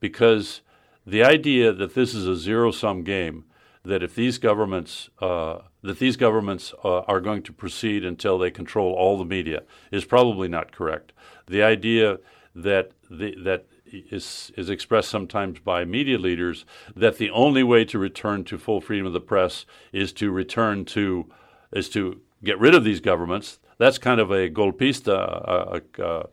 because 0.00 0.60
the 1.06 1.24
idea 1.24 1.72
that 1.72 1.94
this 1.94 2.14
is 2.14 2.26
a 2.26 2.36
zero 2.36 2.70
sum 2.70 3.02
game 3.02 3.44
that 3.84 4.02
if 4.02 4.14
these 4.14 4.38
governments 4.38 5.08
uh, 5.20 5.58
that 5.82 5.98
these 5.98 6.16
governments 6.16 6.74
uh, 6.84 7.00
are 7.00 7.20
going 7.20 7.42
to 7.42 7.52
proceed 7.52 8.04
until 8.04 8.38
they 8.38 8.50
control 8.50 8.92
all 8.92 9.16
the 9.16 9.24
media 9.24 9.62
is 9.90 10.04
probably 10.04 10.48
not 10.48 10.72
correct. 10.72 11.12
The 11.46 11.62
idea 11.62 12.18
that 12.54 12.92
the, 13.10 13.34
that 13.42 13.66
is 13.92 14.52
is 14.56 14.68
expressed 14.68 15.08
sometimes 15.08 15.58
by 15.60 15.84
media 15.84 16.18
leaders 16.18 16.64
that 16.94 17.18
the 17.18 17.30
only 17.30 17.62
way 17.62 17.84
to 17.84 17.98
return 17.98 18.44
to 18.44 18.58
full 18.58 18.80
freedom 18.80 19.06
of 19.06 19.12
the 19.12 19.20
press 19.20 19.64
is 19.92 20.12
to 20.12 20.30
return 20.30 20.84
to 20.84 21.26
is 21.72 21.88
to 21.88 22.20
get 22.42 22.58
rid 22.58 22.74
of 22.74 22.84
these 22.84 23.00
governments. 23.00 23.58
That's 23.78 23.98
kind 23.98 24.20
of 24.20 24.30
a 24.30 24.50
golpista, 24.50 25.80
uh, 25.98 26.02
uh, 26.02 26.24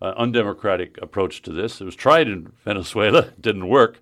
undemocratic 0.00 0.98
approach 1.00 1.42
to 1.42 1.52
this. 1.52 1.80
It 1.80 1.84
was 1.84 1.96
tried 1.96 2.28
in 2.28 2.52
Venezuela, 2.64 3.30
didn't 3.40 3.68
work. 3.68 4.00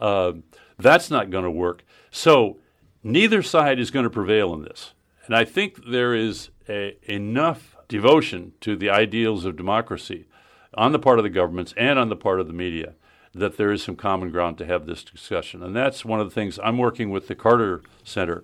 Uh, 0.00 0.32
that's 0.78 1.10
not 1.10 1.30
going 1.30 1.44
to 1.44 1.50
work. 1.50 1.84
So 2.10 2.58
neither 3.02 3.42
side 3.42 3.78
is 3.78 3.90
going 3.90 4.04
to 4.04 4.10
prevail 4.10 4.54
in 4.54 4.62
this. 4.62 4.94
And 5.26 5.36
I 5.36 5.44
think 5.44 5.84
there 5.86 6.14
is 6.14 6.50
a, 6.68 6.96
enough 7.02 7.76
devotion 7.88 8.52
to 8.60 8.76
the 8.76 8.88
ideals 8.88 9.44
of 9.44 9.56
democracy 9.56 10.26
on 10.74 10.92
the 10.92 10.98
part 10.98 11.18
of 11.18 11.22
the 11.22 11.30
governments 11.30 11.74
and 11.76 11.98
on 11.98 12.08
the 12.08 12.16
part 12.16 12.40
of 12.40 12.46
the 12.46 12.52
media 12.52 12.94
that 13.34 13.56
there 13.56 13.70
is 13.70 13.82
some 13.82 13.96
common 13.96 14.30
ground 14.30 14.58
to 14.58 14.66
have 14.66 14.86
this 14.86 15.04
discussion. 15.04 15.62
And 15.62 15.74
that's 15.74 16.04
one 16.04 16.20
of 16.20 16.28
the 16.28 16.34
things 16.34 16.58
I'm 16.62 16.78
working 16.78 17.10
with 17.10 17.28
the 17.28 17.34
Carter 17.34 17.82
Center 18.02 18.42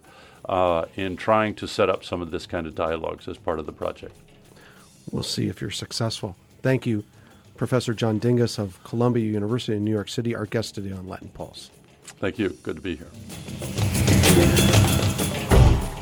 uh, 0.48 0.84
in 0.94 1.16
trying 1.16 1.54
to 1.56 1.66
set 1.66 1.90
up 1.90 2.04
some 2.04 2.22
of 2.22 2.30
this 2.30 2.46
kind 2.46 2.66
of 2.66 2.74
dialogues 2.74 3.26
as 3.26 3.36
part 3.36 3.58
of 3.58 3.66
the 3.66 3.72
project. 3.72 4.16
We'll 5.10 5.24
see 5.24 5.48
if 5.48 5.60
you're 5.60 5.70
successful. 5.70 6.36
Thank 6.62 6.86
you, 6.86 7.04
Professor 7.56 7.94
John 7.94 8.18
Dinges 8.18 8.58
of 8.58 8.82
Columbia 8.84 9.24
University 9.24 9.76
in 9.76 9.84
New 9.84 9.90
York 9.92 10.08
City, 10.08 10.34
our 10.34 10.46
guest 10.46 10.74
today 10.76 10.92
on 10.92 11.08
Latin 11.08 11.28
Pulse. 11.30 11.70
Thank 12.04 12.38
you. 12.38 12.50
Good 12.62 12.76
to 12.76 12.82
be 12.82 12.96
here. 12.96 13.10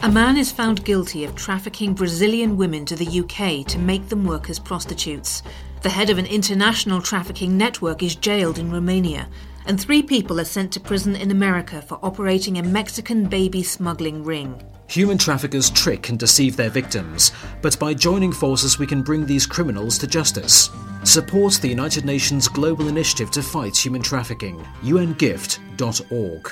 A 0.03 0.11
man 0.11 0.37
is 0.37 0.53
found 0.53 0.85
guilty 0.85 1.25
of 1.25 1.35
trafficking 1.35 1.95
Brazilian 1.95 2.59
women 2.59 2.85
to 2.85 2.95
the 2.95 3.21
UK 3.21 3.67
to 3.69 3.79
make 3.79 4.11
them 4.11 4.27
work 4.27 4.51
as 4.51 4.59
prostitutes. 4.59 5.43
The 5.85 5.91
head 5.91 6.09
of 6.09 6.17
an 6.17 6.25
international 6.25 7.03
trafficking 7.03 7.59
network 7.59 8.03
is 8.03 8.17
jailed 8.17 8.59
in 8.59 8.73
Romania, 8.73 9.29
and 9.67 9.79
three 9.79 10.03
people 10.03 10.41
are 10.41 10.47
sent 10.47 10.73
to 10.73 10.81
prison 10.81 11.15
in 11.15 11.31
America 11.31 11.83
for 11.83 11.99
operating 12.03 12.57
a 12.57 12.63
Mexican 12.63 13.27
baby 13.27 13.63
smuggling 13.63 14.25
ring. 14.25 14.63
Human 14.87 15.19
traffickers 15.19 15.69
trick 15.69 16.09
and 16.09 16.19
deceive 16.19 16.57
their 16.57 16.71
victims, 16.71 17.33
but 17.61 17.79
by 17.79 17.93
joining 17.93 18.33
forces, 18.33 18.79
we 18.79 18.87
can 18.87 19.03
bring 19.03 19.27
these 19.27 19.45
criminals 19.45 19.99
to 19.99 20.07
justice. 20.07 20.71
Support 21.03 21.59
the 21.61 21.69
United 21.69 22.07
Nations 22.07 22.49
Global 22.49 22.89
Initiative 22.89 23.31
to 23.33 23.43
Fight 23.43 23.77
Human 23.77 24.01
Trafficking, 24.01 24.65
ungift.org. 24.85 26.51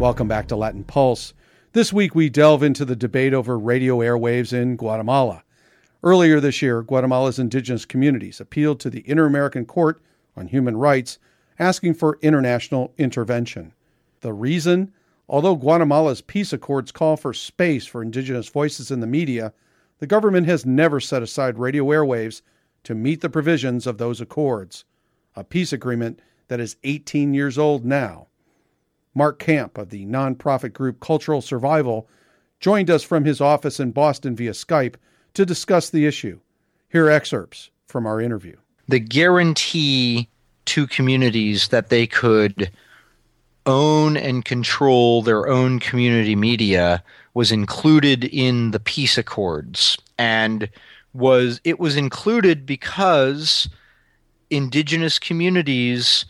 Welcome 0.00 0.26
back 0.26 0.48
to 0.48 0.56
Latin 0.56 0.82
Pulse. 0.82 1.32
This 1.74 1.92
week 1.92 2.16
we 2.16 2.28
delve 2.28 2.64
into 2.64 2.84
the 2.84 2.96
debate 2.96 3.34
over 3.34 3.56
radio 3.56 3.98
airwaves 3.98 4.52
in 4.52 4.74
Guatemala. 4.74 5.43
Earlier 6.04 6.38
this 6.38 6.60
year, 6.60 6.82
Guatemala's 6.82 7.38
indigenous 7.38 7.86
communities 7.86 8.38
appealed 8.38 8.78
to 8.80 8.90
the 8.90 9.02
Inter 9.08 9.24
American 9.24 9.64
Court 9.64 10.02
on 10.36 10.48
Human 10.48 10.76
Rights, 10.76 11.18
asking 11.58 11.94
for 11.94 12.18
international 12.20 12.92
intervention. 12.98 13.72
The 14.20 14.34
reason? 14.34 14.92
Although 15.30 15.56
Guatemala's 15.56 16.20
peace 16.20 16.52
accords 16.52 16.92
call 16.92 17.16
for 17.16 17.32
space 17.32 17.86
for 17.86 18.02
indigenous 18.02 18.50
voices 18.50 18.90
in 18.90 19.00
the 19.00 19.06
media, 19.06 19.54
the 19.98 20.06
government 20.06 20.46
has 20.46 20.66
never 20.66 21.00
set 21.00 21.22
aside 21.22 21.58
radio 21.58 21.86
airwaves 21.86 22.42
to 22.82 22.94
meet 22.94 23.22
the 23.22 23.30
provisions 23.30 23.86
of 23.86 23.96
those 23.96 24.20
accords, 24.20 24.84
a 25.34 25.42
peace 25.42 25.72
agreement 25.72 26.20
that 26.48 26.60
is 26.60 26.76
18 26.84 27.32
years 27.32 27.56
old 27.56 27.86
now. 27.86 28.26
Mark 29.14 29.38
Camp 29.38 29.78
of 29.78 29.88
the 29.88 30.04
nonprofit 30.04 30.74
group 30.74 31.00
Cultural 31.00 31.40
Survival 31.40 32.06
joined 32.60 32.90
us 32.90 33.02
from 33.02 33.24
his 33.24 33.40
office 33.40 33.80
in 33.80 33.90
Boston 33.90 34.36
via 34.36 34.52
Skype 34.52 34.96
to 35.34 35.44
discuss 35.44 35.90
the 35.90 36.06
issue. 36.06 36.38
Here 36.90 37.06
are 37.06 37.10
excerpts 37.10 37.70
from 37.86 38.06
our 38.06 38.20
interview. 38.20 38.56
The 38.88 39.00
guarantee 39.00 40.28
to 40.66 40.86
communities 40.86 41.68
that 41.68 41.88
they 41.88 42.06
could 42.06 42.70
own 43.66 44.16
and 44.16 44.44
control 44.44 45.22
their 45.22 45.48
own 45.48 45.78
community 45.78 46.36
media 46.36 47.02
was 47.32 47.50
included 47.50 48.24
in 48.24 48.70
the 48.70 48.80
peace 48.80 49.18
accords 49.18 49.96
and 50.18 50.68
was 51.12 51.60
it 51.64 51.80
was 51.80 51.96
included 51.96 52.66
because 52.66 53.68
indigenous 54.50 55.18
communities 55.18 56.26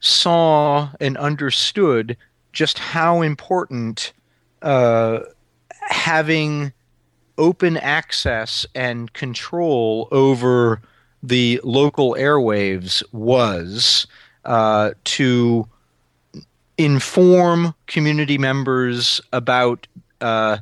saw 0.00 0.88
and 1.00 1.16
understood 1.18 2.16
just 2.52 2.78
how 2.78 3.20
important 3.20 4.12
uh, 4.62 5.20
having 5.88 6.72
open 7.38 7.76
access 7.76 8.66
and 8.74 9.12
control 9.12 10.08
over 10.10 10.80
the 11.22 11.60
local 11.64 12.14
airwaves 12.14 13.02
was 13.12 14.06
uh, 14.44 14.90
to 15.04 15.68
inform 16.76 17.74
community 17.86 18.38
members 18.38 19.20
about 19.32 19.86
uh, 20.20 20.58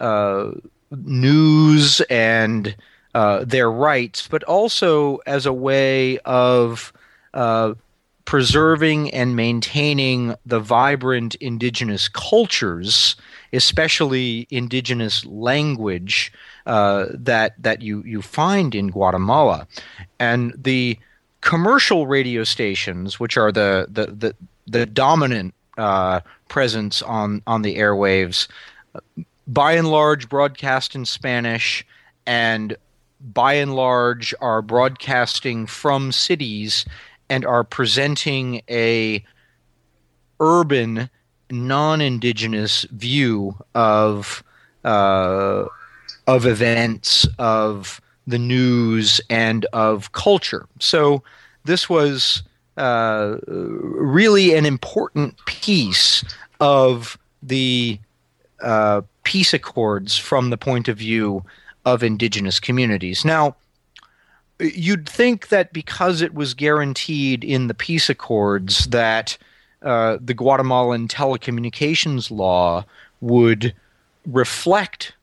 uh, 0.00 0.50
news 0.90 2.00
and 2.02 2.76
uh, 3.14 3.44
their 3.44 3.70
rights, 3.70 4.28
but 4.28 4.42
also 4.44 5.16
as 5.26 5.46
a 5.46 5.52
way 5.52 6.18
of 6.20 6.92
uh, 7.34 7.74
preserving 8.24 9.10
and 9.12 9.34
maintaining 9.36 10.34
the 10.46 10.60
vibrant 10.60 11.34
indigenous 11.36 12.08
cultures, 12.08 13.16
especially 13.52 14.46
indigenous 14.50 15.24
language 15.26 16.32
uh, 16.66 17.06
that 17.10 17.54
that 17.62 17.82
you 17.82 18.02
you 18.04 18.22
find 18.22 18.74
in 18.74 18.88
Guatemala, 18.88 19.66
and 20.18 20.54
the 20.56 20.98
commercial 21.40 22.06
radio 22.06 22.44
stations, 22.44 23.18
which 23.18 23.36
are 23.36 23.52
the 23.52 23.86
the 23.88 24.06
the, 24.06 24.34
the 24.66 24.86
dominant 24.86 25.54
uh, 25.78 26.20
presence 26.48 27.02
on 27.02 27.42
on 27.46 27.62
the 27.62 27.76
airwaves, 27.76 28.48
by 29.46 29.72
and 29.72 29.90
large 29.90 30.28
broadcast 30.28 30.94
in 30.94 31.04
Spanish 31.04 31.84
and 32.26 32.76
by 33.20 33.54
and 33.54 33.74
large 33.74 34.34
are 34.40 34.62
broadcasting 34.62 35.66
from 35.66 36.12
cities 36.12 36.84
and 37.28 37.44
are 37.44 37.64
presenting 37.64 38.62
a 38.68 39.24
urban 40.40 41.10
non-indigenous 41.50 42.82
view 42.92 43.56
of 43.74 44.42
uh, 44.84 45.64
of 46.26 46.46
events 46.46 47.26
of 47.38 48.00
the 48.26 48.38
news 48.38 49.20
and 49.28 49.66
of 49.72 50.12
culture 50.12 50.66
so 50.78 51.22
this 51.64 51.88
was 51.88 52.42
uh, 52.76 53.36
really 53.46 54.54
an 54.54 54.64
important 54.64 55.36
piece 55.46 56.24
of 56.60 57.18
the 57.42 57.98
uh, 58.62 59.02
peace 59.24 59.52
accords 59.52 60.16
from 60.16 60.50
the 60.50 60.56
point 60.56 60.88
of 60.88 60.98
view 60.98 61.44
of 61.84 62.02
indigenous 62.02 62.60
communities. 62.60 63.24
Now, 63.24 63.56
you'd 64.58 65.08
think 65.08 65.48
that 65.48 65.72
because 65.72 66.20
it 66.20 66.34
was 66.34 66.54
guaranteed 66.54 67.44
in 67.44 67.66
the 67.66 67.74
peace 67.74 68.10
accords 68.10 68.86
that 68.86 69.38
uh, 69.82 70.18
the 70.20 70.34
Guatemalan 70.34 71.08
telecommunications 71.08 72.30
law 72.30 72.84
would 73.20 73.74
reflect 74.26 75.14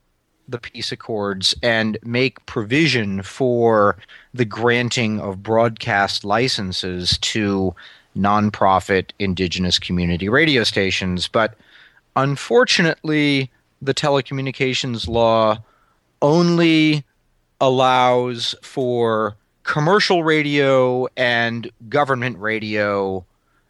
the 0.48 0.58
peace 0.58 0.90
accords 0.90 1.54
and 1.62 1.98
make 2.02 2.44
provision 2.46 3.22
for 3.22 3.96
the 4.32 4.44
granting 4.44 5.20
of 5.20 5.42
broadcast 5.42 6.24
licenses 6.24 7.18
to 7.18 7.74
nonprofit 8.16 9.10
indigenous 9.18 9.78
community 9.78 10.28
radio 10.28 10.64
stations. 10.64 11.28
But 11.28 11.54
unfortunately, 12.16 13.50
the 13.82 13.94
telecommunications 13.94 15.06
law 15.06 15.58
only 16.22 17.04
allows 17.60 18.54
for 18.62 19.36
commercial 19.62 20.24
radio 20.24 21.06
and 21.16 21.70
government 21.88 22.38
radio 22.38 23.24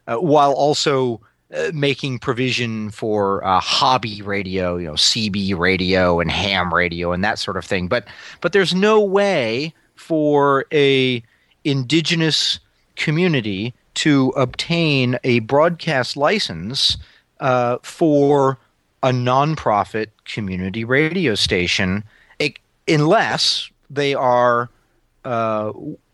uh, 0.09 0.17
while 0.17 0.53
also 0.53 1.21
uh, 1.53 1.71
making 1.73 2.19
provision 2.19 2.89
for 2.89 3.43
uh, 3.45 3.59
hobby 3.59 4.21
radio, 4.21 4.77
you 4.77 4.87
know, 4.87 4.93
CB 4.93 5.57
radio 5.57 6.19
and 6.19 6.31
ham 6.31 6.73
radio 6.73 7.11
and 7.11 7.23
that 7.23 7.39
sort 7.39 7.57
of 7.57 7.65
thing. 7.65 7.87
But 7.87 8.07
but 8.41 8.51
there's 8.51 8.73
no 8.73 9.01
way 9.01 9.73
for 9.95 10.65
a 10.73 11.23
indigenous 11.63 12.59
community 12.95 13.73
to 13.95 14.29
obtain 14.35 15.17
a 15.23 15.39
broadcast 15.39 16.17
license 16.17 16.97
uh, 17.39 17.77
for 17.83 18.57
a 19.03 19.09
nonprofit 19.09 20.07
community 20.25 20.83
radio 20.83 21.35
station 21.35 22.03
unless 22.89 23.69
they 23.89 24.13
are 24.13 24.69
uh, 25.23 25.71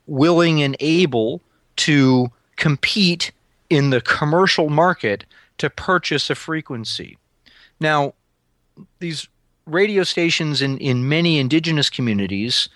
willing 0.08 0.62
and 0.62 0.76
able 0.80 1.42
to 1.78 2.30
compete 2.58 3.32
in 3.76 3.90
the 3.90 4.00
commercial 4.00 4.70
market 4.70 5.26
to 5.58 5.70
purchase 5.70 6.30
a 6.30 6.36
frequency. 6.36 7.18
Now, 7.80 8.14
these 9.00 9.28
radio 9.66 10.04
stations 10.04 10.62
in, 10.62 10.78
in 10.78 11.10
many 11.10 11.40
indigenous 11.40 11.90
communities, 11.90 12.70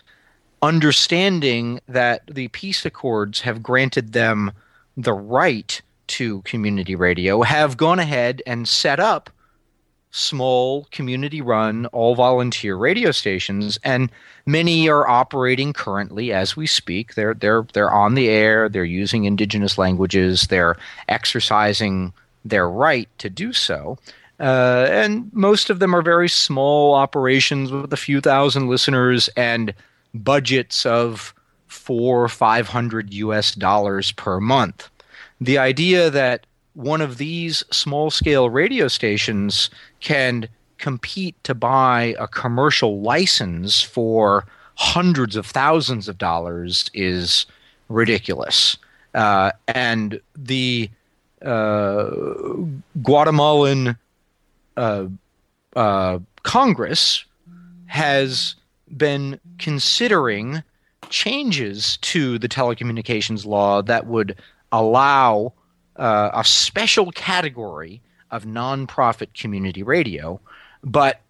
understanding 0.62 1.80
that 1.88 2.24
the 2.28 2.50
peace 2.50 2.86
accords 2.86 3.42
have 3.42 3.64
granted 3.64 4.12
them 4.12 4.52
the 4.98 5.14
right 5.14 5.82
to 6.08 6.42
community 6.42 6.96
radio, 6.96 7.44
have 7.44 7.78
gone 7.78 8.00
ahead 8.00 8.42
and 8.46 8.68
set 8.68 9.00
up 9.00 9.30
small 10.12 10.88
community 10.92 11.40
run 11.42 11.86
all 11.88 12.16
volunteer 12.16 12.76
radio 12.76 13.12
stations 13.12 13.78
and 13.84 14.10
many 14.46 14.90
are 14.90 15.08
operating 15.08 15.72
currently 15.72 16.34
as 16.34 16.56
we 16.56 16.66
speak. 16.66 17.14
They're 17.14 17.36
they're 17.36 17.66
they're 17.74 17.92
on 17.92 18.16
the 18.16 18.30
air 18.30 18.70
they're 18.70 18.84
using 18.84 19.26
indigenous 19.26 19.78
languages 19.78 20.48
they're 20.48 20.78
exercising 21.08 22.12
their 22.44 22.70
right 22.70 23.10
to 23.20 23.30
do 23.30 23.54
so. 23.54 23.98
Uh, 24.40 24.88
and 24.90 25.30
most 25.34 25.70
of 25.70 25.80
them 25.80 25.94
are 25.94 26.02
very 26.02 26.30
small 26.30 26.96
operations 26.96 27.72
with 27.72 27.92
a 27.92 27.98
few 27.98 28.22
thousand 28.22 28.70
listeners 28.70 29.28
and 29.36 29.74
budgets 30.14 30.86
of 30.86 31.34
four 31.68 32.24
or 32.24 32.30
five 32.30 32.68
hundred 32.68 33.14
US 33.14 33.54
dollars 33.54 34.12
per 34.14 34.40
month. 34.40 34.90
The 35.42 35.58
idea 35.58 36.10
that 36.10 36.46
one 36.74 37.02
of 37.02 37.18
these 37.18 37.64
small 37.72 38.10
scale 38.10 38.50
radio 38.50 38.88
stations 38.88 39.70
can 40.00 40.48
compete 40.78 41.36
to 41.44 41.54
buy 41.54 42.16
a 42.20 42.28
commercial 42.28 43.02
license 43.02 43.82
for 43.82 44.46
hundreds 44.76 45.36
of 45.36 45.46
thousands 45.46 46.08
of 46.08 46.18
dollars 46.18 46.90
is 46.94 47.46
ridiculous. 47.90 48.78
Uh, 49.14 49.52
and 49.68 50.22
the 50.36 50.90
uh, 51.44 52.10
Guatemalan 53.02 53.98
uh, 54.78 55.06
uh 55.76 56.20
Congress 56.44 57.26
has 57.88 58.56
been 58.96 59.40
considering 59.58 60.64
changes 61.10 61.98
to 61.98 62.40
the 62.40 62.48
telecommunications 62.48 63.46
law 63.46 63.82
that 63.82 64.08
would 64.08 64.36
allow 64.72 65.54
uh, 66.00 66.32
a 66.34 66.44
special 66.44 67.12
category 67.12 68.02
of 68.32 68.46
nonprofit 68.46 69.34
community 69.34 69.84
radio, 69.84 70.40
but 70.84 71.22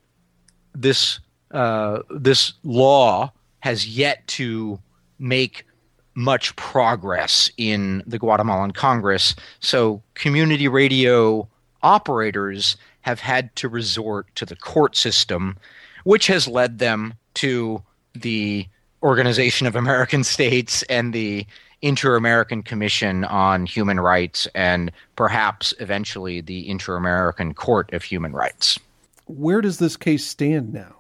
this 0.74 1.20
uh, 1.52 2.00
this 2.12 2.54
law 2.64 3.32
has 3.62 3.88
yet 3.88 4.26
to 4.28 4.80
make 5.18 5.66
much 6.14 6.56
progress 6.56 7.50
in 7.58 8.04
the 8.06 8.20
Guatemalan 8.20 8.72
Congress. 8.72 9.36
So 9.60 10.02
community 10.14 10.68
radio 10.68 11.48
operators 11.82 12.78
have 13.02 13.20
had 13.20 13.56
to 13.56 13.70
resort 13.70 14.28
to 14.36 14.46
the 14.46 14.56
court 14.56 14.96
system, 14.96 15.58
which 16.04 16.28
has 16.28 16.48
led 16.48 16.80
them 16.80 17.14
to 17.36 17.82
the 18.14 18.68
Organization 19.02 19.66
of 19.66 19.76
American 19.76 20.24
States 20.24 20.84
and 20.84 21.14
the 21.14 21.46
Inter 21.82 22.16
American 22.16 22.62
Commission 22.62 23.24
on 23.26 23.66
Human 23.66 24.00
Rights 24.00 24.48
and 24.54 24.92
perhaps 25.16 25.74
eventually 25.80 26.42
the 26.42 26.68
Inter 26.68 26.96
American 26.96 27.54
Court 27.54 27.92
of 27.94 28.04
Human 28.04 28.34
Rights. 28.34 28.78
Where 29.28 29.62
does 29.62 29.78
this 29.80 29.96
case 29.96 30.26
stand 30.26 30.74
now? 30.74 30.96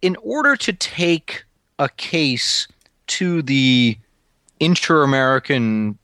In 0.00 0.16
order 0.22 0.56
to 0.56 0.72
take 0.72 1.44
a 1.78 1.88
case 1.88 2.68
to 3.08 3.42
the 3.42 3.98
Inter 4.60 5.02
American 5.02 5.98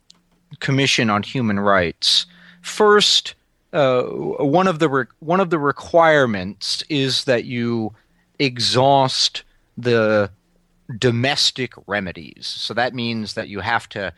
Commission 0.58 1.08
on 1.08 1.22
Human 1.22 1.60
Rights, 1.60 2.26
first, 2.60 3.34
uh, 3.72 4.02
one 4.02 4.66
of 4.66 4.80
the 4.80 4.88
re- 4.88 5.06
one 5.20 5.40
of 5.40 5.50
the 5.50 5.58
requirements 5.58 6.82
is 6.88 7.24
that 7.24 7.44
you 7.44 7.94
exhaust 8.38 9.44
the 9.78 10.30
domestic 10.98 11.72
remedies. 11.86 12.46
So 12.46 12.74
that 12.74 12.94
means 12.94 13.34
that 13.34 13.48
you 13.48 13.60
have 13.60 13.88
to 13.90 14.12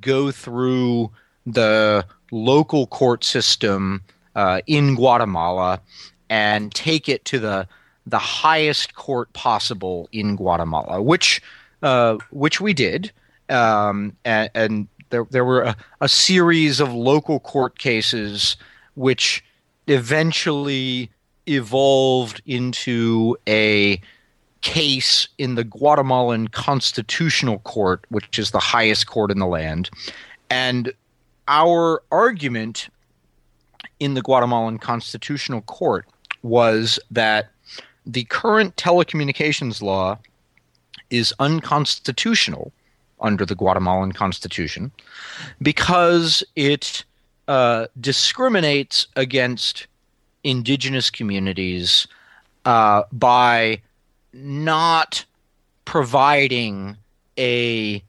go 0.00 0.30
through 0.30 1.10
the 1.46 2.04
local 2.30 2.86
court 2.86 3.24
system 3.24 4.02
uh, 4.34 4.60
in 4.66 4.94
Guatemala 4.94 5.80
and 6.28 6.74
take 6.74 7.08
it 7.08 7.24
to 7.26 7.38
the 7.38 7.68
the 8.06 8.18
highest 8.18 8.94
court 8.94 9.30
possible 9.34 10.08
in 10.12 10.36
Guatemala, 10.36 11.02
which 11.02 11.42
uh, 11.82 12.16
which 12.30 12.60
we 12.60 12.72
did, 12.72 13.12
um, 13.48 14.16
and, 14.24 14.50
and, 14.54 14.88
there 15.10 15.26
there 15.30 15.44
were 15.44 15.62
a, 15.62 15.76
a 16.02 16.08
series 16.08 16.80
of 16.80 16.92
local 16.92 17.40
court 17.40 17.78
cases 17.78 18.56
which 18.94 19.42
eventually 19.86 21.10
evolved 21.46 22.42
into 22.44 23.36
a 23.48 24.00
case 24.60 25.28
in 25.38 25.54
the 25.54 25.64
Guatemalan 25.64 26.48
Constitutional 26.48 27.60
Court, 27.60 28.04
which 28.08 28.38
is 28.38 28.50
the 28.50 28.58
highest 28.58 29.06
court 29.06 29.30
in 29.30 29.38
the 29.38 29.46
land. 29.46 29.90
And 30.50 30.92
our 31.46 32.02
argument 32.10 32.88
in 34.00 34.14
the 34.14 34.22
Guatemalan 34.22 34.78
Constitutional 34.78 35.62
Court 35.62 36.06
was 36.42 36.98
that 37.10 37.50
the 38.06 38.24
current 38.24 38.76
telecommunications 38.76 39.82
law 39.82 40.18
is 41.10 41.32
unconstitutional 41.38 42.72
under 43.20 43.44
the 43.44 43.54
Guatemalan 43.54 44.12
Constitution 44.12 44.92
because 45.60 46.44
it 46.54 47.04
uh, 47.48 47.86
discriminates 48.00 49.06
against 49.16 49.86
indigenous 50.44 51.10
communities 51.10 52.06
uh, 52.64 53.02
by 53.12 53.80
not 54.32 55.24
providing 55.84 56.96
a 57.38 58.02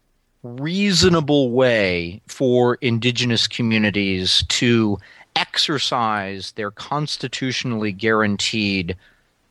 reasonable 0.43 1.51
way 1.51 2.21
for 2.27 2.75
indigenous 2.75 3.47
communities 3.47 4.43
to 4.47 4.97
exercise 5.35 6.51
their 6.53 6.71
constitutionally 6.71 7.91
guaranteed 7.91 8.95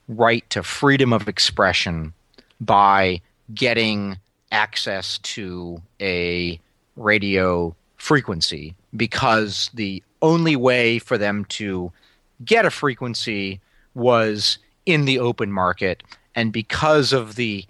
right 0.08 0.48
to 0.50 0.62
freedom 0.62 1.12
of 1.12 1.28
expression 1.28 2.12
by 2.60 3.20
getting 3.54 4.18
access 4.50 5.18
to 5.18 5.80
a 6.00 6.58
radio 6.96 7.74
frequency 7.96 8.74
because 8.96 9.70
the 9.74 10.02
only 10.22 10.56
way 10.56 10.98
for 10.98 11.18
them 11.18 11.44
to 11.46 11.92
get 12.44 12.64
a 12.64 12.70
frequency 12.70 13.60
was 13.94 14.58
in 14.86 15.04
the 15.04 15.18
open 15.18 15.52
market 15.52 16.02
and 16.38 16.52
because 16.52 17.12
of 17.12 17.34
the 17.34 17.64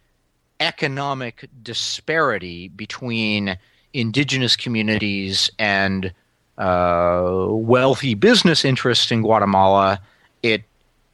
economic 0.60 1.48
disparity 1.62 2.68
between 2.68 3.56
indigenous 3.94 4.56
communities 4.56 5.50
and 5.58 6.12
uh, 6.58 7.46
wealthy 7.48 8.12
business 8.12 8.66
interests 8.66 9.10
in 9.10 9.22
Guatemala, 9.22 9.98
it 10.42 10.64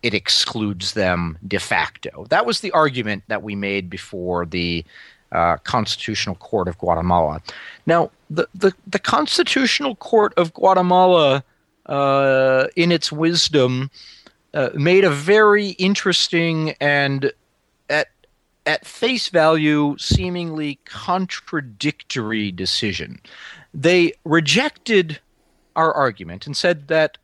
it 0.02 0.14
excludes 0.14 0.94
them 0.94 1.38
de 1.46 1.60
facto. 1.60 2.26
That 2.28 2.44
was 2.44 2.58
the 2.58 2.72
argument 2.72 3.22
that 3.28 3.44
we 3.44 3.54
made 3.54 3.88
before 3.88 4.44
the 4.46 4.84
uh, 5.30 5.56
Constitutional 5.58 6.34
Court 6.34 6.66
of 6.66 6.76
Guatemala. 6.78 7.40
Now, 7.86 8.10
the 8.28 8.48
the, 8.52 8.72
the 8.84 8.98
Constitutional 8.98 9.94
Court 9.94 10.34
of 10.36 10.52
Guatemala, 10.54 11.44
uh, 11.86 12.66
in 12.74 12.90
its 12.90 13.12
wisdom, 13.12 13.92
uh, 14.54 14.70
made 14.74 15.04
a 15.04 15.10
very 15.10 15.70
interesting 15.70 16.74
and 16.80 17.32
at 18.66 18.86
face 18.86 19.28
value 19.28 19.96
seemingly 19.98 20.78
contradictory 20.84 22.50
decision. 22.50 23.20
They 23.72 24.12
rejected 24.24 25.20
our 25.76 25.92
argument 25.92 26.46
and 26.46 26.56
said 26.56 26.88
that 26.88 27.18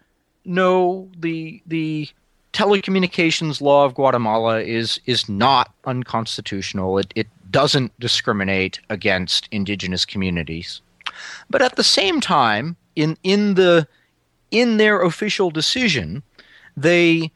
no, 0.45 1.09
the 1.19 1.63
the 1.67 2.09
telecommunications 2.53 3.61
law 3.61 3.85
of 3.85 3.95
Guatemala 3.95 4.61
is 4.61 5.01
is 5.07 5.29
not 5.29 5.73
unconstitutional. 5.85 6.99
It 6.99 7.13
it 7.15 7.29
doesn't 7.51 7.99
discriminate 8.01 8.81
against 8.91 9.49
indigenous 9.51 10.05
communities. 10.05 10.81
But 11.49 11.63
at 11.63 11.77
the 11.77 11.85
same 11.85 12.21
time, 12.21 12.77
in 12.97 13.17
in 13.23 13.55
the 13.55 13.87
in 14.51 14.79
their 14.79 15.03
official 15.03 15.51
decision, 15.51 16.23
they 16.77 17.31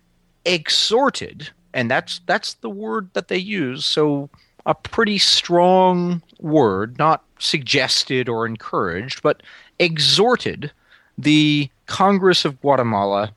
exhorted, 0.44 1.50
and 1.74 1.90
that's 1.90 2.20
that's 2.26 2.54
the 2.54 2.70
word 2.70 3.10
that 3.12 3.28
they 3.28 3.36
use. 3.36 3.84
So 3.84 4.30
a 4.64 4.74
pretty 4.74 5.18
strong 5.18 6.22
word, 6.40 6.98
not 6.98 7.24
suggested 7.38 8.28
or 8.28 8.46
encouraged, 8.46 9.22
but 9.22 9.42
exhorted 9.78 10.72
the 11.18 11.68
Congress 11.86 12.44
of 12.44 12.60
Guatemala 12.62 13.32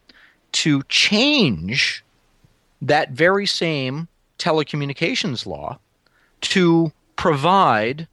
to 0.53 0.83
change 0.83 2.03
that 2.81 3.11
very 3.11 3.45
same 3.45 4.07
telecommunications 4.39 5.45
law 5.45 5.77
to 6.41 6.91
provide 7.15 8.07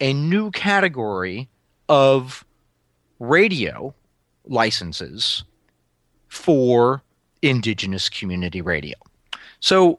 a 0.00 0.12
new 0.12 0.50
category 0.50 1.48
of 1.88 2.44
radio 3.20 3.94
licenses 4.46 5.44
for 6.28 7.02
indigenous 7.42 8.08
community 8.08 8.60
radio. 8.60 8.96
So 9.60 9.98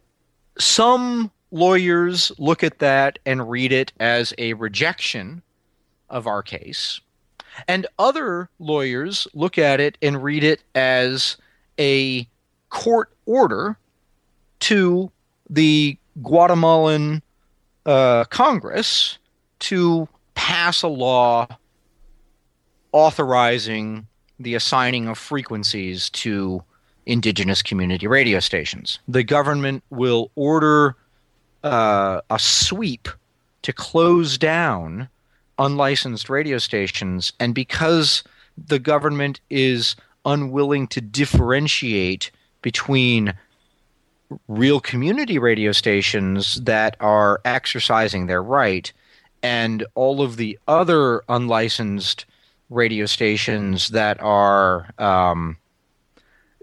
some 0.58 1.32
lawyers 1.52 2.32
look 2.38 2.63
at 2.63 2.80
that 2.80 3.20
and 3.26 3.50
read 3.50 3.72
it 3.72 3.93
as 4.00 4.34
a 4.38 4.54
rejection 4.54 5.41
of 6.10 6.28
our 6.28 6.41
case. 6.41 7.00
And 7.67 7.88
other 7.98 8.50
lawyers 8.60 9.28
look 9.34 9.58
at 9.58 9.80
it 9.80 9.98
and 10.02 10.22
read 10.24 10.43
it 10.43 10.63
as 10.76 11.38
a 11.80 12.28
court 12.70 13.12
order 13.26 13.78
to 14.60 15.12
the 15.50 15.98
Guatemalan 16.22 17.22
uh, 17.86 18.26
Congress 18.26 19.17
to 19.60 20.08
pass 20.36 20.84
a 20.84 20.88
law 20.88 21.48
authorizing 22.91 24.08
the 24.39 24.56
assigning 24.56 25.08
of 25.08 25.17
frequencies 25.17 26.10
to 26.12 26.63
indigenous 27.08 27.62
community 27.62 28.06
radio 28.06 28.39
stations. 28.39 29.00
The 29.08 29.24
government 29.24 29.84
will 29.89 30.30
order 30.36 30.96
uh, 31.63 32.22
a 32.30 32.39
sweep 32.39 33.08
to 33.63 33.74
close 33.74 34.38
down 34.38 35.10
unlicensed 35.58 36.30
radio 36.30 36.60
stations, 36.60 37.34
and 37.39 37.56
because 37.56 38.24
the 38.58 38.80
government 38.80 39.39
is 39.50 39.96
unwilling 40.26 40.88
to 40.88 41.02
differentiate 41.02 42.32
between 42.62 43.34
real 44.48 44.80
community 44.80 45.39
radio 45.39 45.72
stations 45.72 46.56
that 46.56 46.98
are 47.00 47.39
exercising 47.46 48.28
their 48.28 48.43
right 48.43 48.91
and 49.41 49.86
all 49.96 50.22
of 50.22 50.36
the 50.36 50.60
other 50.67 51.24
unlicensed 51.30 52.26
radio 52.70 53.06
stations 53.06 53.89
that 53.89 54.22
are 54.22 54.89
um, 54.98 55.58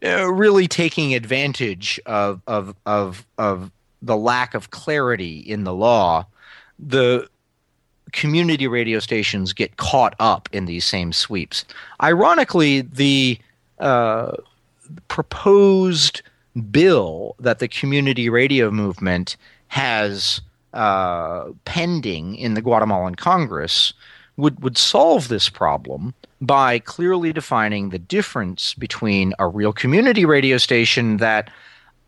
uh, 0.05 0.31
really 0.31 0.69
taking 0.69 1.15
advantage 1.15 2.01
of, 2.07 2.43
of 2.47 2.75
of 2.87 3.27
of 3.39 3.71
the 4.03 4.17
lack 4.17 4.55
of 4.55 4.71
clarity 4.71 5.39
in 5.39 5.65
the 5.65 5.75
law. 5.75 6.27
The 6.79 7.29
community 8.13 8.69
radio 8.69 8.99
stations 8.99 9.53
get 9.53 9.77
caught 9.77 10.15
up 10.21 10.49
in 10.53 10.67
these 10.67 10.85
same 10.85 11.13
sweeps. 11.13 11.65
Ironically, 12.03 12.83
the 12.83 13.39
uh, 13.79 14.33
proposed 15.09 16.23
bill 16.71 17.35
that 17.41 17.59
the 17.59 17.69
community 17.69 18.29
radio 18.29 18.71
movement 18.71 19.37
has 19.69 20.41
uh, 20.75 21.47
pending 21.65 22.37
in 22.37 22.55
the 22.55 22.63
Guatemalan 22.63 23.15
Congress 23.15 23.93
would, 24.37 24.63
would 24.63 24.77
solve 24.77 25.29
this 25.29 25.49
problem 25.49 26.15
by 26.47 26.79
clearly 26.79 27.33
defining 27.33 27.91
the 27.91 27.99
difference 27.99 28.75
between 28.75 29.35
a 29.39 29.49
real 29.49 29.73
community 29.73 30.25
radio 30.25 30.59
station 30.59 31.19
that 31.19 31.51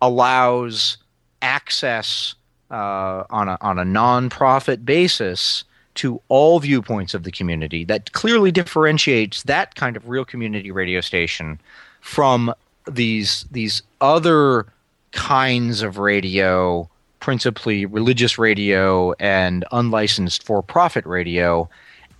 allows 0.02 0.98
access 1.42 2.34
uh, 2.70 3.24
on 3.30 3.48
a 3.48 3.58
on 3.60 3.78
a 3.78 3.84
nonprofit 3.84 4.84
basis 4.84 5.64
to 5.94 6.20
all 6.28 6.60
viewpoints 6.60 7.14
of 7.14 7.22
the 7.22 7.30
community 7.30 7.84
that 7.84 8.12
clearly 8.12 8.50
differentiates 8.50 9.42
that 9.44 9.74
kind 9.74 9.96
of 9.96 10.08
real 10.08 10.24
community 10.24 10.70
radio 10.70 11.00
station 11.00 11.60
from 12.00 12.52
these 12.90 13.46
these 13.50 13.82
other 14.00 14.66
kinds 15.12 15.82
of 15.82 15.98
radio 15.98 16.88
principally 17.20 17.86
religious 17.86 18.38
radio 18.38 19.12
and 19.14 19.64
unlicensed 19.72 20.44
for-profit 20.44 21.04
radio 21.06 21.68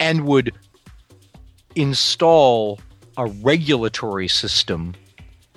and 0.00 0.26
would 0.26 0.52
install 1.76 2.80
a 3.16 3.26
regulatory 3.26 4.28
system 4.28 4.94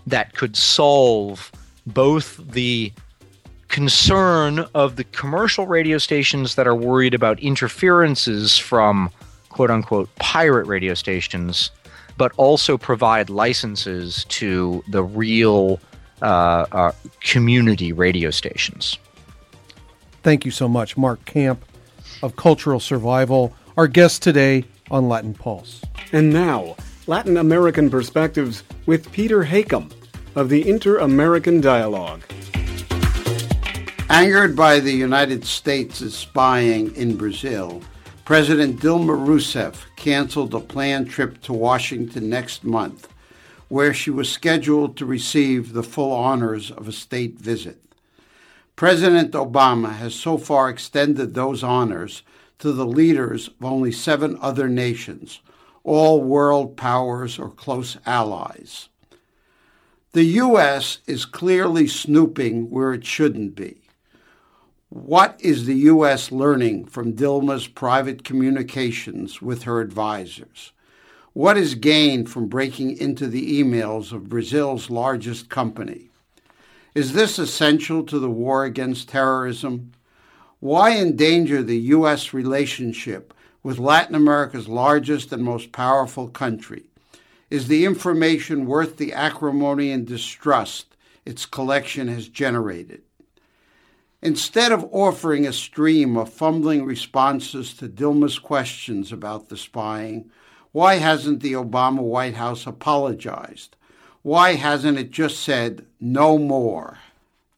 that 0.08 0.34
could 0.34 0.56
solve 0.56 1.52
both 1.86 2.38
the 2.52 2.92
concern 3.68 4.60
of 4.74 4.96
the 4.96 5.04
commercial 5.06 5.68
radio 5.68 5.98
stations 5.98 6.56
that 6.56 6.68
are 6.68 6.76
worried 6.76 7.14
about 7.14 7.40
interferences 7.40 8.58
from 8.58 9.10
quote 9.50 9.72
unquote 9.72 10.14
pirate 10.16 10.66
radio 10.66 10.94
stations, 10.94 11.72
but 12.18 12.32
also 12.38 12.78
provide 12.78 13.30
licenses 13.30 14.26
to 14.26 14.84
the 14.90 15.04
real 15.04 15.80
uh, 16.22 16.66
uh, 16.72 16.92
community 17.22 17.94
radio 17.94 18.30
stations. 18.32 18.98
Thank 20.24 20.46
you 20.46 20.52
so 20.52 20.68
much, 20.68 20.98
Mark 20.98 21.24
Camp 21.26 21.64
of 22.22 22.36
Cultural 22.36 22.80
Survival, 22.80 23.54
our 23.78 23.88
guest 23.88 24.22
today 24.22 24.66
on 24.92 25.08
Latin 25.08 25.34
Pulse. 25.34 25.82
And 26.12 26.32
now, 26.32 26.76
Latin 27.08 27.38
American 27.38 27.90
Perspectives 27.90 28.64
with 28.86 29.12
Peter 29.12 29.44
Hakim 29.44 29.90
of 30.36 30.50
the 30.50 30.70
Inter 30.70 30.98
American 30.98 31.62
Dialogue. 31.62 32.22
Angered 34.10 34.56
by 34.56 34.80
the 34.80 34.92
United 34.92 35.46
States' 35.46 36.16
spying 36.16 36.96
in 36.96 37.16
Brazil, 37.16 37.82
President 38.26 38.80
Dilma 38.80 39.18
Rousseff 39.18 39.86
canceled 39.96 40.54
a 40.54 40.60
planned 40.60 41.10
trip 41.10 41.42
to 41.42 41.54
Washington 41.54 42.30
next 42.30 42.64
month, 42.64 43.08
where 43.70 43.94
she 43.94 44.10
was 44.10 44.32
scheduled 44.32 44.98
to 44.98 45.06
receive 45.06 45.74
the 45.74 45.84
full 45.84 46.12
honors 46.12 46.72
of 46.72 46.88
a 46.88 46.92
state 46.92 47.40
visit. 47.40 47.82
President 48.76 49.32
Obama 49.34 49.94
has 49.94 50.16
so 50.16 50.38
far 50.38 50.70
extended 50.70 51.34
those 51.34 51.64
honors 51.64 52.24
to 52.60 52.72
the 52.72 52.86
leaders 52.86 53.48
of 53.48 53.66
only 53.66 53.92
seven 53.92 54.38
other 54.42 54.68
nations, 54.68 55.42
all 55.84 56.22
world 56.22 56.78
powers 56.78 57.40
or 57.40 57.50
close 57.50 57.98
allies. 58.06 58.90
The 60.12 60.24
U.S. 60.24 61.00
is 61.08 61.26
clearly 61.26 61.88
snooping 61.88 62.70
where 62.70 62.94
it 62.94 63.06
shouldn't 63.06 63.56
be. 63.56 63.82
What 64.90 65.40
is 65.40 65.66
the 65.66 65.76
U.S. 65.76 66.32
learning 66.32 66.86
from 66.86 67.14
Dilma's 67.14 67.68
private 67.68 68.24
communications 68.24 69.40
with 69.40 69.64
her 69.64 69.82
advisors? 69.82 70.72
What 71.34 71.58
is 71.58 71.76
gained 71.76 72.30
from 72.30 72.48
breaking 72.48 72.98
into 72.98 73.28
the 73.28 73.62
emails 73.62 74.12
of 74.12 74.30
Brazil's 74.30 74.90
largest 74.90 75.48
company? 75.48 76.10
Is 76.96 77.14
this 77.14 77.38
essential 77.38 78.04
to 78.04 78.18
the 78.18 78.32
war 78.32 78.66
against 78.66 79.10
terrorism? 79.10 79.92
Why 80.60 80.98
endanger 80.98 81.64
the 81.64 81.80
U.S. 81.96 82.34
relationship 82.34 83.34
with 83.64 83.80
Latin 83.80 84.14
America's 84.14 84.68
largest 84.68 85.32
and 85.32 85.42
most 85.42 85.72
powerful 85.72 86.28
country? 86.28 86.90
Is 87.50 87.68
the 87.68 87.86
information 87.86 88.66
worth 88.66 88.98
the 88.98 89.14
acrimony 89.14 89.92
and 89.92 90.06
distrust 90.06 90.98
its 91.26 91.46
collection 91.46 92.10
has 92.10 92.28
generated? 92.28 93.04
Instead 94.22 94.74
of 94.74 94.90
offering 94.92 95.48
a 95.48 95.54
stream 95.54 96.18
of 96.18 96.34
fumbling 96.34 96.84
responses 96.84 97.74
to 97.76 97.88
Dilma's 97.88 98.38
questions 98.38 99.14
about 99.14 99.48
the 99.48 99.56
spying, 99.56 100.30
why 100.74 100.96
hasn't 100.96 101.40
the 101.40 101.54
Obama 101.54 102.02
White 102.02 102.36
House 102.36 102.68
apologized? 102.68 103.78
Why 104.24 104.56
hasn't 104.56 104.98
it 104.98 105.12
just 105.12 105.40
said, 105.40 105.86
no 106.02 106.38
more? 106.38 106.98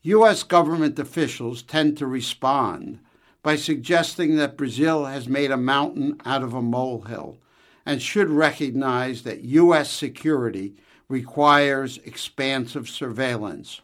U.S. 0.04 0.42
government 0.42 0.98
officials 0.98 1.62
tend 1.62 1.96
to 2.00 2.08
respond 2.08 2.98
by 3.44 3.56
suggesting 3.56 4.36
that 4.36 4.58
Brazil 4.58 5.06
has 5.06 5.28
made 5.28 5.52
a 5.52 5.58
mountain 5.58 6.20
out 6.26 6.42
of 6.42 6.56
a 6.56 6.62
molehill 6.62 7.38
and 7.86 8.02
should 8.02 8.30
recognize 8.30 9.22
that 9.24 9.42
U.S. 9.44 9.92
security 9.92 10.74
requires 11.08 12.00
expansive 12.00 12.90
surveillance 12.90 13.82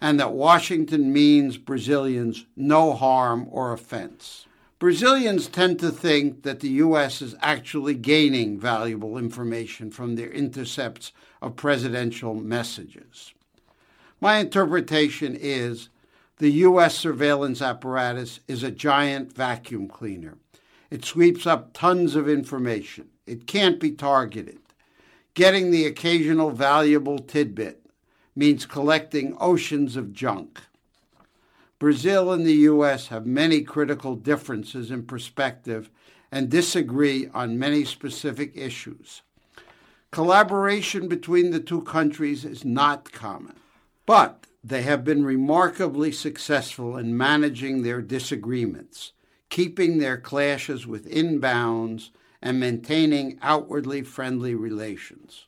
and 0.00 0.20
that 0.20 0.32
Washington 0.32 1.12
means 1.12 1.58
Brazilians 1.58 2.46
no 2.54 2.92
harm 2.92 3.48
or 3.50 3.72
offense. 3.72 4.46
Brazilians 4.78 5.48
tend 5.48 5.80
to 5.80 5.90
think 5.90 6.44
that 6.44 6.60
the 6.60 6.68
U.S. 6.68 7.20
is 7.20 7.34
actually 7.40 7.94
gaining 7.94 8.60
valuable 8.60 9.18
information 9.18 9.90
from 9.90 10.14
their 10.14 10.30
intercepts 10.30 11.10
of 11.42 11.56
presidential 11.56 12.34
messages. 12.34 13.32
My 14.20 14.38
interpretation 14.38 15.36
is 15.38 15.88
the 16.38 16.50
U.S. 16.50 16.96
surveillance 16.96 17.62
apparatus 17.62 18.40
is 18.48 18.62
a 18.62 18.70
giant 18.70 19.32
vacuum 19.32 19.88
cleaner. 19.88 20.36
It 20.90 21.04
sweeps 21.04 21.46
up 21.46 21.72
tons 21.72 22.16
of 22.16 22.28
information. 22.28 23.08
It 23.26 23.46
can't 23.46 23.78
be 23.78 23.92
targeted. 23.92 24.58
Getting 25.34 25.70
the 25.70 25.84
occasional 25.84 26.50
valuable 26.50 27.18
tidbit 27.18 27.84
means 28.34 28.66
collecting 28.66 29.36
oceans 29.38 29.96
of 29.96 30.12
junk. 30.12 30.60
Brazil 31.78 32.32
and 32.32 32.44
the 32.44 32.54
U.S. 32.54 33.08
have 33.08 33.24
many 33.26 33.62
critical 33.62 34.16
differences 34.16 34.90
in 34.90 35.04
perspective 35.04 35.90
and 36.32 36.48
disagree 36.48 37.28
on 37.32 37.58
many 37.58 37.84
specific 37.84 38.56
issues. 38.56 39.22
Collaboration 40.10 41.06
between 41.06 41.50
the 41.50 41.60
two 41.60 41.82
countries 41.82 42.44
is 42.44 42.64
not 42.64 43.12
common, 43.12 43.54
but 44.08 44.46
they 44.64 44.80
have 44.80 45.04
been 45.04 45.22
remarkably 45.22 46.10
successful 46.10 46.96
in 46.96 47.14
managing 47.14 47.82
their 47.82 48.00
disagreements, 48.00 49.12
keeping 49.50 49.98
their 49.98 50.16
clashes 50.16 50.86
within 50.86 51.38
bounds, 51.38 52.10
and 52.40 52.58
maintaining 52.58 53.38
outwardly 53.42 54.00
friendly 54.00 54.54
relations. 54.54 55.44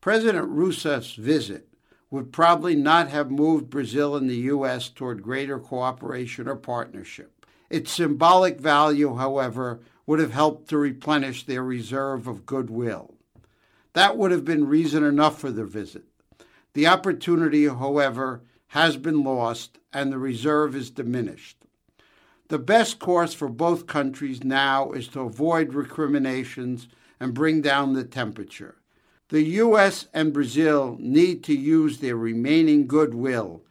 President 0.00 0.48
Rousseff's 0.48 1.14
visit 1.14 1.66
would 2.12 2.32
probably 2.32 2.76
not 2.76 3.08
have 3.08 3.28
moved 3.28 3.68
Brazil 3.68 4.14
and 4.14 4.30
the 4.30 4.36
U.S. 4.36 4.88
toward 4.88 5.20
greater 5.20 5.58
cooperation 5.58 6.46
or 6.46 6.54
partnership. 6.54 7.44
Its 7.70 7.90
symbolic 7.90 8.60
value, 8.60 9.16
however, 9.16 9.80
would 10.06 10.20
have 10.20 10.32
helped 10.32 10.68
to 10.68 10.78
replenish 10.78 11.42
their 11.44 11.64
reserve 11.64 12.28
of 12.28 12.46
goodwill. 12.46 13.14
That 13.94 14.16
would 14.16 14.30
have 14.30 14.44
been 14.44 14.68
reason 14.68 15.02
enough 15.02 15.40
for 15.40 15.50
the 15.50 15.64
visit. 15.64 16.04
The 16.72 16.86
opportunity, 16.86 17.66
however, 17.66 18.42
has 18.68 18.96
been 18.96 19.24
lost 19.24 19.78
and 19.92 20.12
the 20.12 20.18
reserve 20.18 20.76
is 20.76 20.90
diminished. 20.90 21.56
The 22.48 22.58
best 22.58 22.98
course 22.98 23.34
for 23.34 23.48
both 23.48 23.86
countries 23.86 24.44
now 24.44 24.92
is 24.92 25.08
to 25.08 25.20
avoid 25.20 25.74
recriminations 25.74 26.88
and 27.18 27.34
bring 27.34 27.60
down 27.60 27.94
the 27.94 28.04
temperature. 28.04 28.76
The 29.28 29.42
U.S. 29.42 30.06
and 30.12 30.32
Brazil 30.32 30.96
need 31.00 31.44
to 31.44 31.54
use 31.54 31.98
their 31.98 32.16
remaining 32.16 32.86
goodwill 32.86 33.62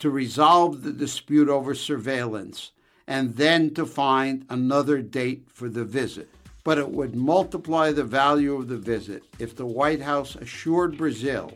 to 0.00 0.10
resolve 0.10 0.82
the 0.82 0.92
dispute 0.92 1.48
over 1.48 1.74
surveillance 1.74 2.72
and 3.06 3.36
then 3.36 3.72
to 3.74 3.86
find 3.86 4.44
another 4.48 5.02
date 5.02 5.44
for 5.48 5.68
the 5.68 5.84
visit. 5.84 6.28
But 6.64 6.78
it 6.78 6.90
would 6.90 7.14
multiply 7.14 7.92
the 7.92 8.04
value 8.04 8.54
of 8.56 8.68
the 8.68 8.76
visit 8.76 9.22
if 9.38 9.54
the 9.54 9.66
White 9.66 10.02
House 10.02 10.34
assured 10.34 10.98
Brazil 10.98 11.52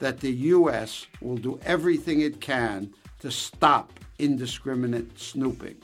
that 0.00 0.20
the 0.20 0.32
U.S. 0.32 1.06
will 1.20 1.36
do 1.36 1.58
everything 1.64 2.20
it 2.20 2.40
can 2.40 2.92
to 3.20 3.30
stop 3.30 3.92
indiscriminate 4.18 5.18
snooping. 5.18 5.76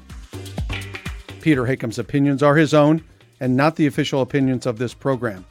Peter 1.41 1.65
Hakim's 1.65 1.99
opinions 1.99 2.43
are 2.43 2.57
his 2.57 2.75
own 2.75 3.03
and 3.41 3.57
not 3.57 3.77
the 3.77 3.87
official 3.87 4.21
opinions 4.21 4.67
of 4.67 4.79
this 4.79 4.95
program. 4.95 5.45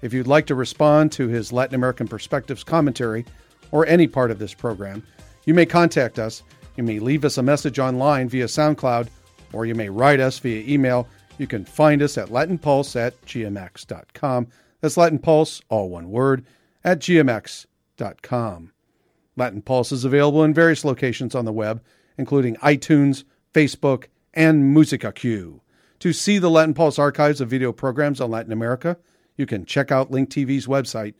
If 0.00 0.12
you'd 0.12 0.26
like 0.26 0.46
to 0.46 0.54
respond 0.54 1.12
to 1.12 1.28
his 1.28 1.52
Latin 1.52 1.74
American 1.74 2.08
Perspectives 2.08 2.64
commentary 2.64 3.24
or 3.70 3.86
any 3.86 4.06
part 4.06 4.30
of 4.30 4.38
this 4.38 4.54
program, 4.54 5.02
you 5.44 5.54
may 5.54 5.66
contact 5.66 6.18
us. 6.18 6.42
You 6.76 6.84
may 6.84 6.98
leave 6.98 7.24
us 7.24 7.38
a 7.38 7.42
message 7.42 7.78
online 7.78 8.28
via 8.28 8.46
SoundCloud, 8.46 9.08
or 9.52 9.66
you 9.66 9.74
may 9.74 9.88
write 9.88 10.20
us 10.20 10.38
via 10.38 10.66
email. 10.66 11.06
You 11.38 11.46
can 11.46 11.64
find 11.64 12.02
us 12.02 12.16
at 12.16 12.28
latinpulse 12.28 12.96
at 12.96 13.20
gmx.com. 13.26 14.48
That's 14.80 14.96
Latin 14.96 15.18
Pulse, 15.18 15.60
all 15.68 15.88
one 15.88 16.10
word, 16.10 16.44
at 16.84 16.98
gmx.com. 16.98 17.71
Latin 17.98 19.62
Pulse 19.62 19.92
is 19.92 20.04
available 20.04 20.44
in 20.44 20.52
various 20.52 20.84
locations 20.84 21.34
on 21.34 21.44
the 21.44 21.52
web, 21.52 21.82
including 22.18 22.56
iTunes, 22.56 23.24
Facebook, 23.54 24.06
and 24.34 24.76
MusicaQ. 24.76 25.60
To 26.00 26.12
see 26.12 26.38
the 26.38 26.50
Latin 26.50 26.74
Pulse 26.74 26.98
archives 26.98 27.40
of 27.40 27.48
video 27.48 27.72
programs 27.72 28.20
on 28.20 28.30
Latin 28.30 28.52
America, 28.52 28.98
you 29.36 29.46
can 29.46 29.64
check 29.64 29.92
out 29.92 30.10
Link 30.10 30.30
TV's 30.30 30.66
website, 30.66 31.14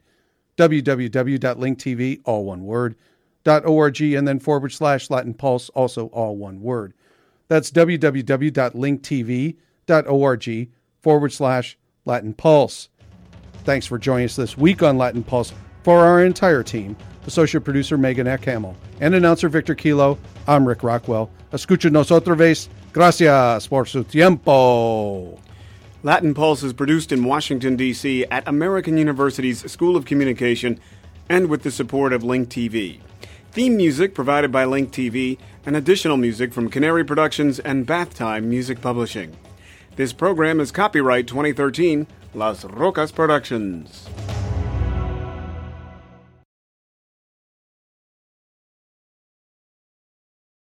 www.linktv, 0.57 2.21
all 2.25 2.45
one 2.45 2.65
word, 2.65 2.97
.org, 3.47 4.01
and 4.01 4.29
then 4.29 4.39
forward 4.39 4.73
slash 4.73 5.11
Latin 5.11 5.35
Pulse, 5.35 5.69
also 5.71 6.07
all 6.09 6.37
one 6.37 6.61
word. 6.61 6.93
That's 7.49 7.71
www.linktv.org 7.71 10.69
forward 11.01 11.33
slash 11.33 11.79
Latin 12.05 12.35
Pulse. 12.35 12.89
Thanks 13.65 13.87
for 13.87 13.99
joining 13.99 14.27
us 14.27 14.37
this 14.37 14.59
week 14.59 14.83
on 14.83 14.99
Latin 14.99 15.23
Pulse. 15.23 15.55
For 15.83 16.05
our 16.05 16.25
entire 16.25 16.63
team, 16.63 16.97
associate 17.27 17.65
producer 17.65 17.99
Megan 17.99 18.27
Ekhaml, 18.29 18.77
and 19.01 19.15
announcer 19.15 19.49
Victor 19.49 19.75
Kilo, 19.75 20.17
I'm 20.47 20.67
Rick 20.67 20.83
Rockwell. 20.85 21.29
Escúchenos 21.53 22.11
otra 22.11 22.37
vez. 22.37 22.69
Gracias 22.93 23.67
por 23.67 23.87
su 23.87 24.05
tiempo. 24.05 25.39
Latin 26.05 26.35
Pulse 26.35 26.63
is 26.63 26.73
produced 26.73 27.11
in 27.11 27.25
Washington, 27.25 27.77
D.C. 27.77 28.25
at 28.27 28.47
American 28.47 28.97
University's 28.97 29.71
School 29.71 29.97
of 29.97 30.05
Communication 30.05 30.79
and 31.29 31.49
with 31.49 31.63
the 31.63 31.71
support 31.71 32.13
of 32.13 32.23
Link 32.23 32.49
TV. 32.49 33.01
Theme 33.51 33.77
music 33.77 34.15
provided 34.15 34.53
by 34.53 34.65
Link 34.65 34.93
TV 34.93 35.39
and 35.67 35.77
additional 35.77 36.17
music 36.17 36.53
from 36.53 36.71
Canary 36.71 37.05
Productions 37.05 37.59
and 37.59 37.87
Bath 37.87 38.15
Time 38.15 38.49
Music 38.49 38.81
Publishing. 38.81 39.37
This 39.97 40.13
program 40.13 40.61
is 40.61 40.71
copyright 40.71 41.27
2013 41.27 42.07
Las 42.35 42.65
Rocas 42.65 43.13
Productions. 43.13 44.09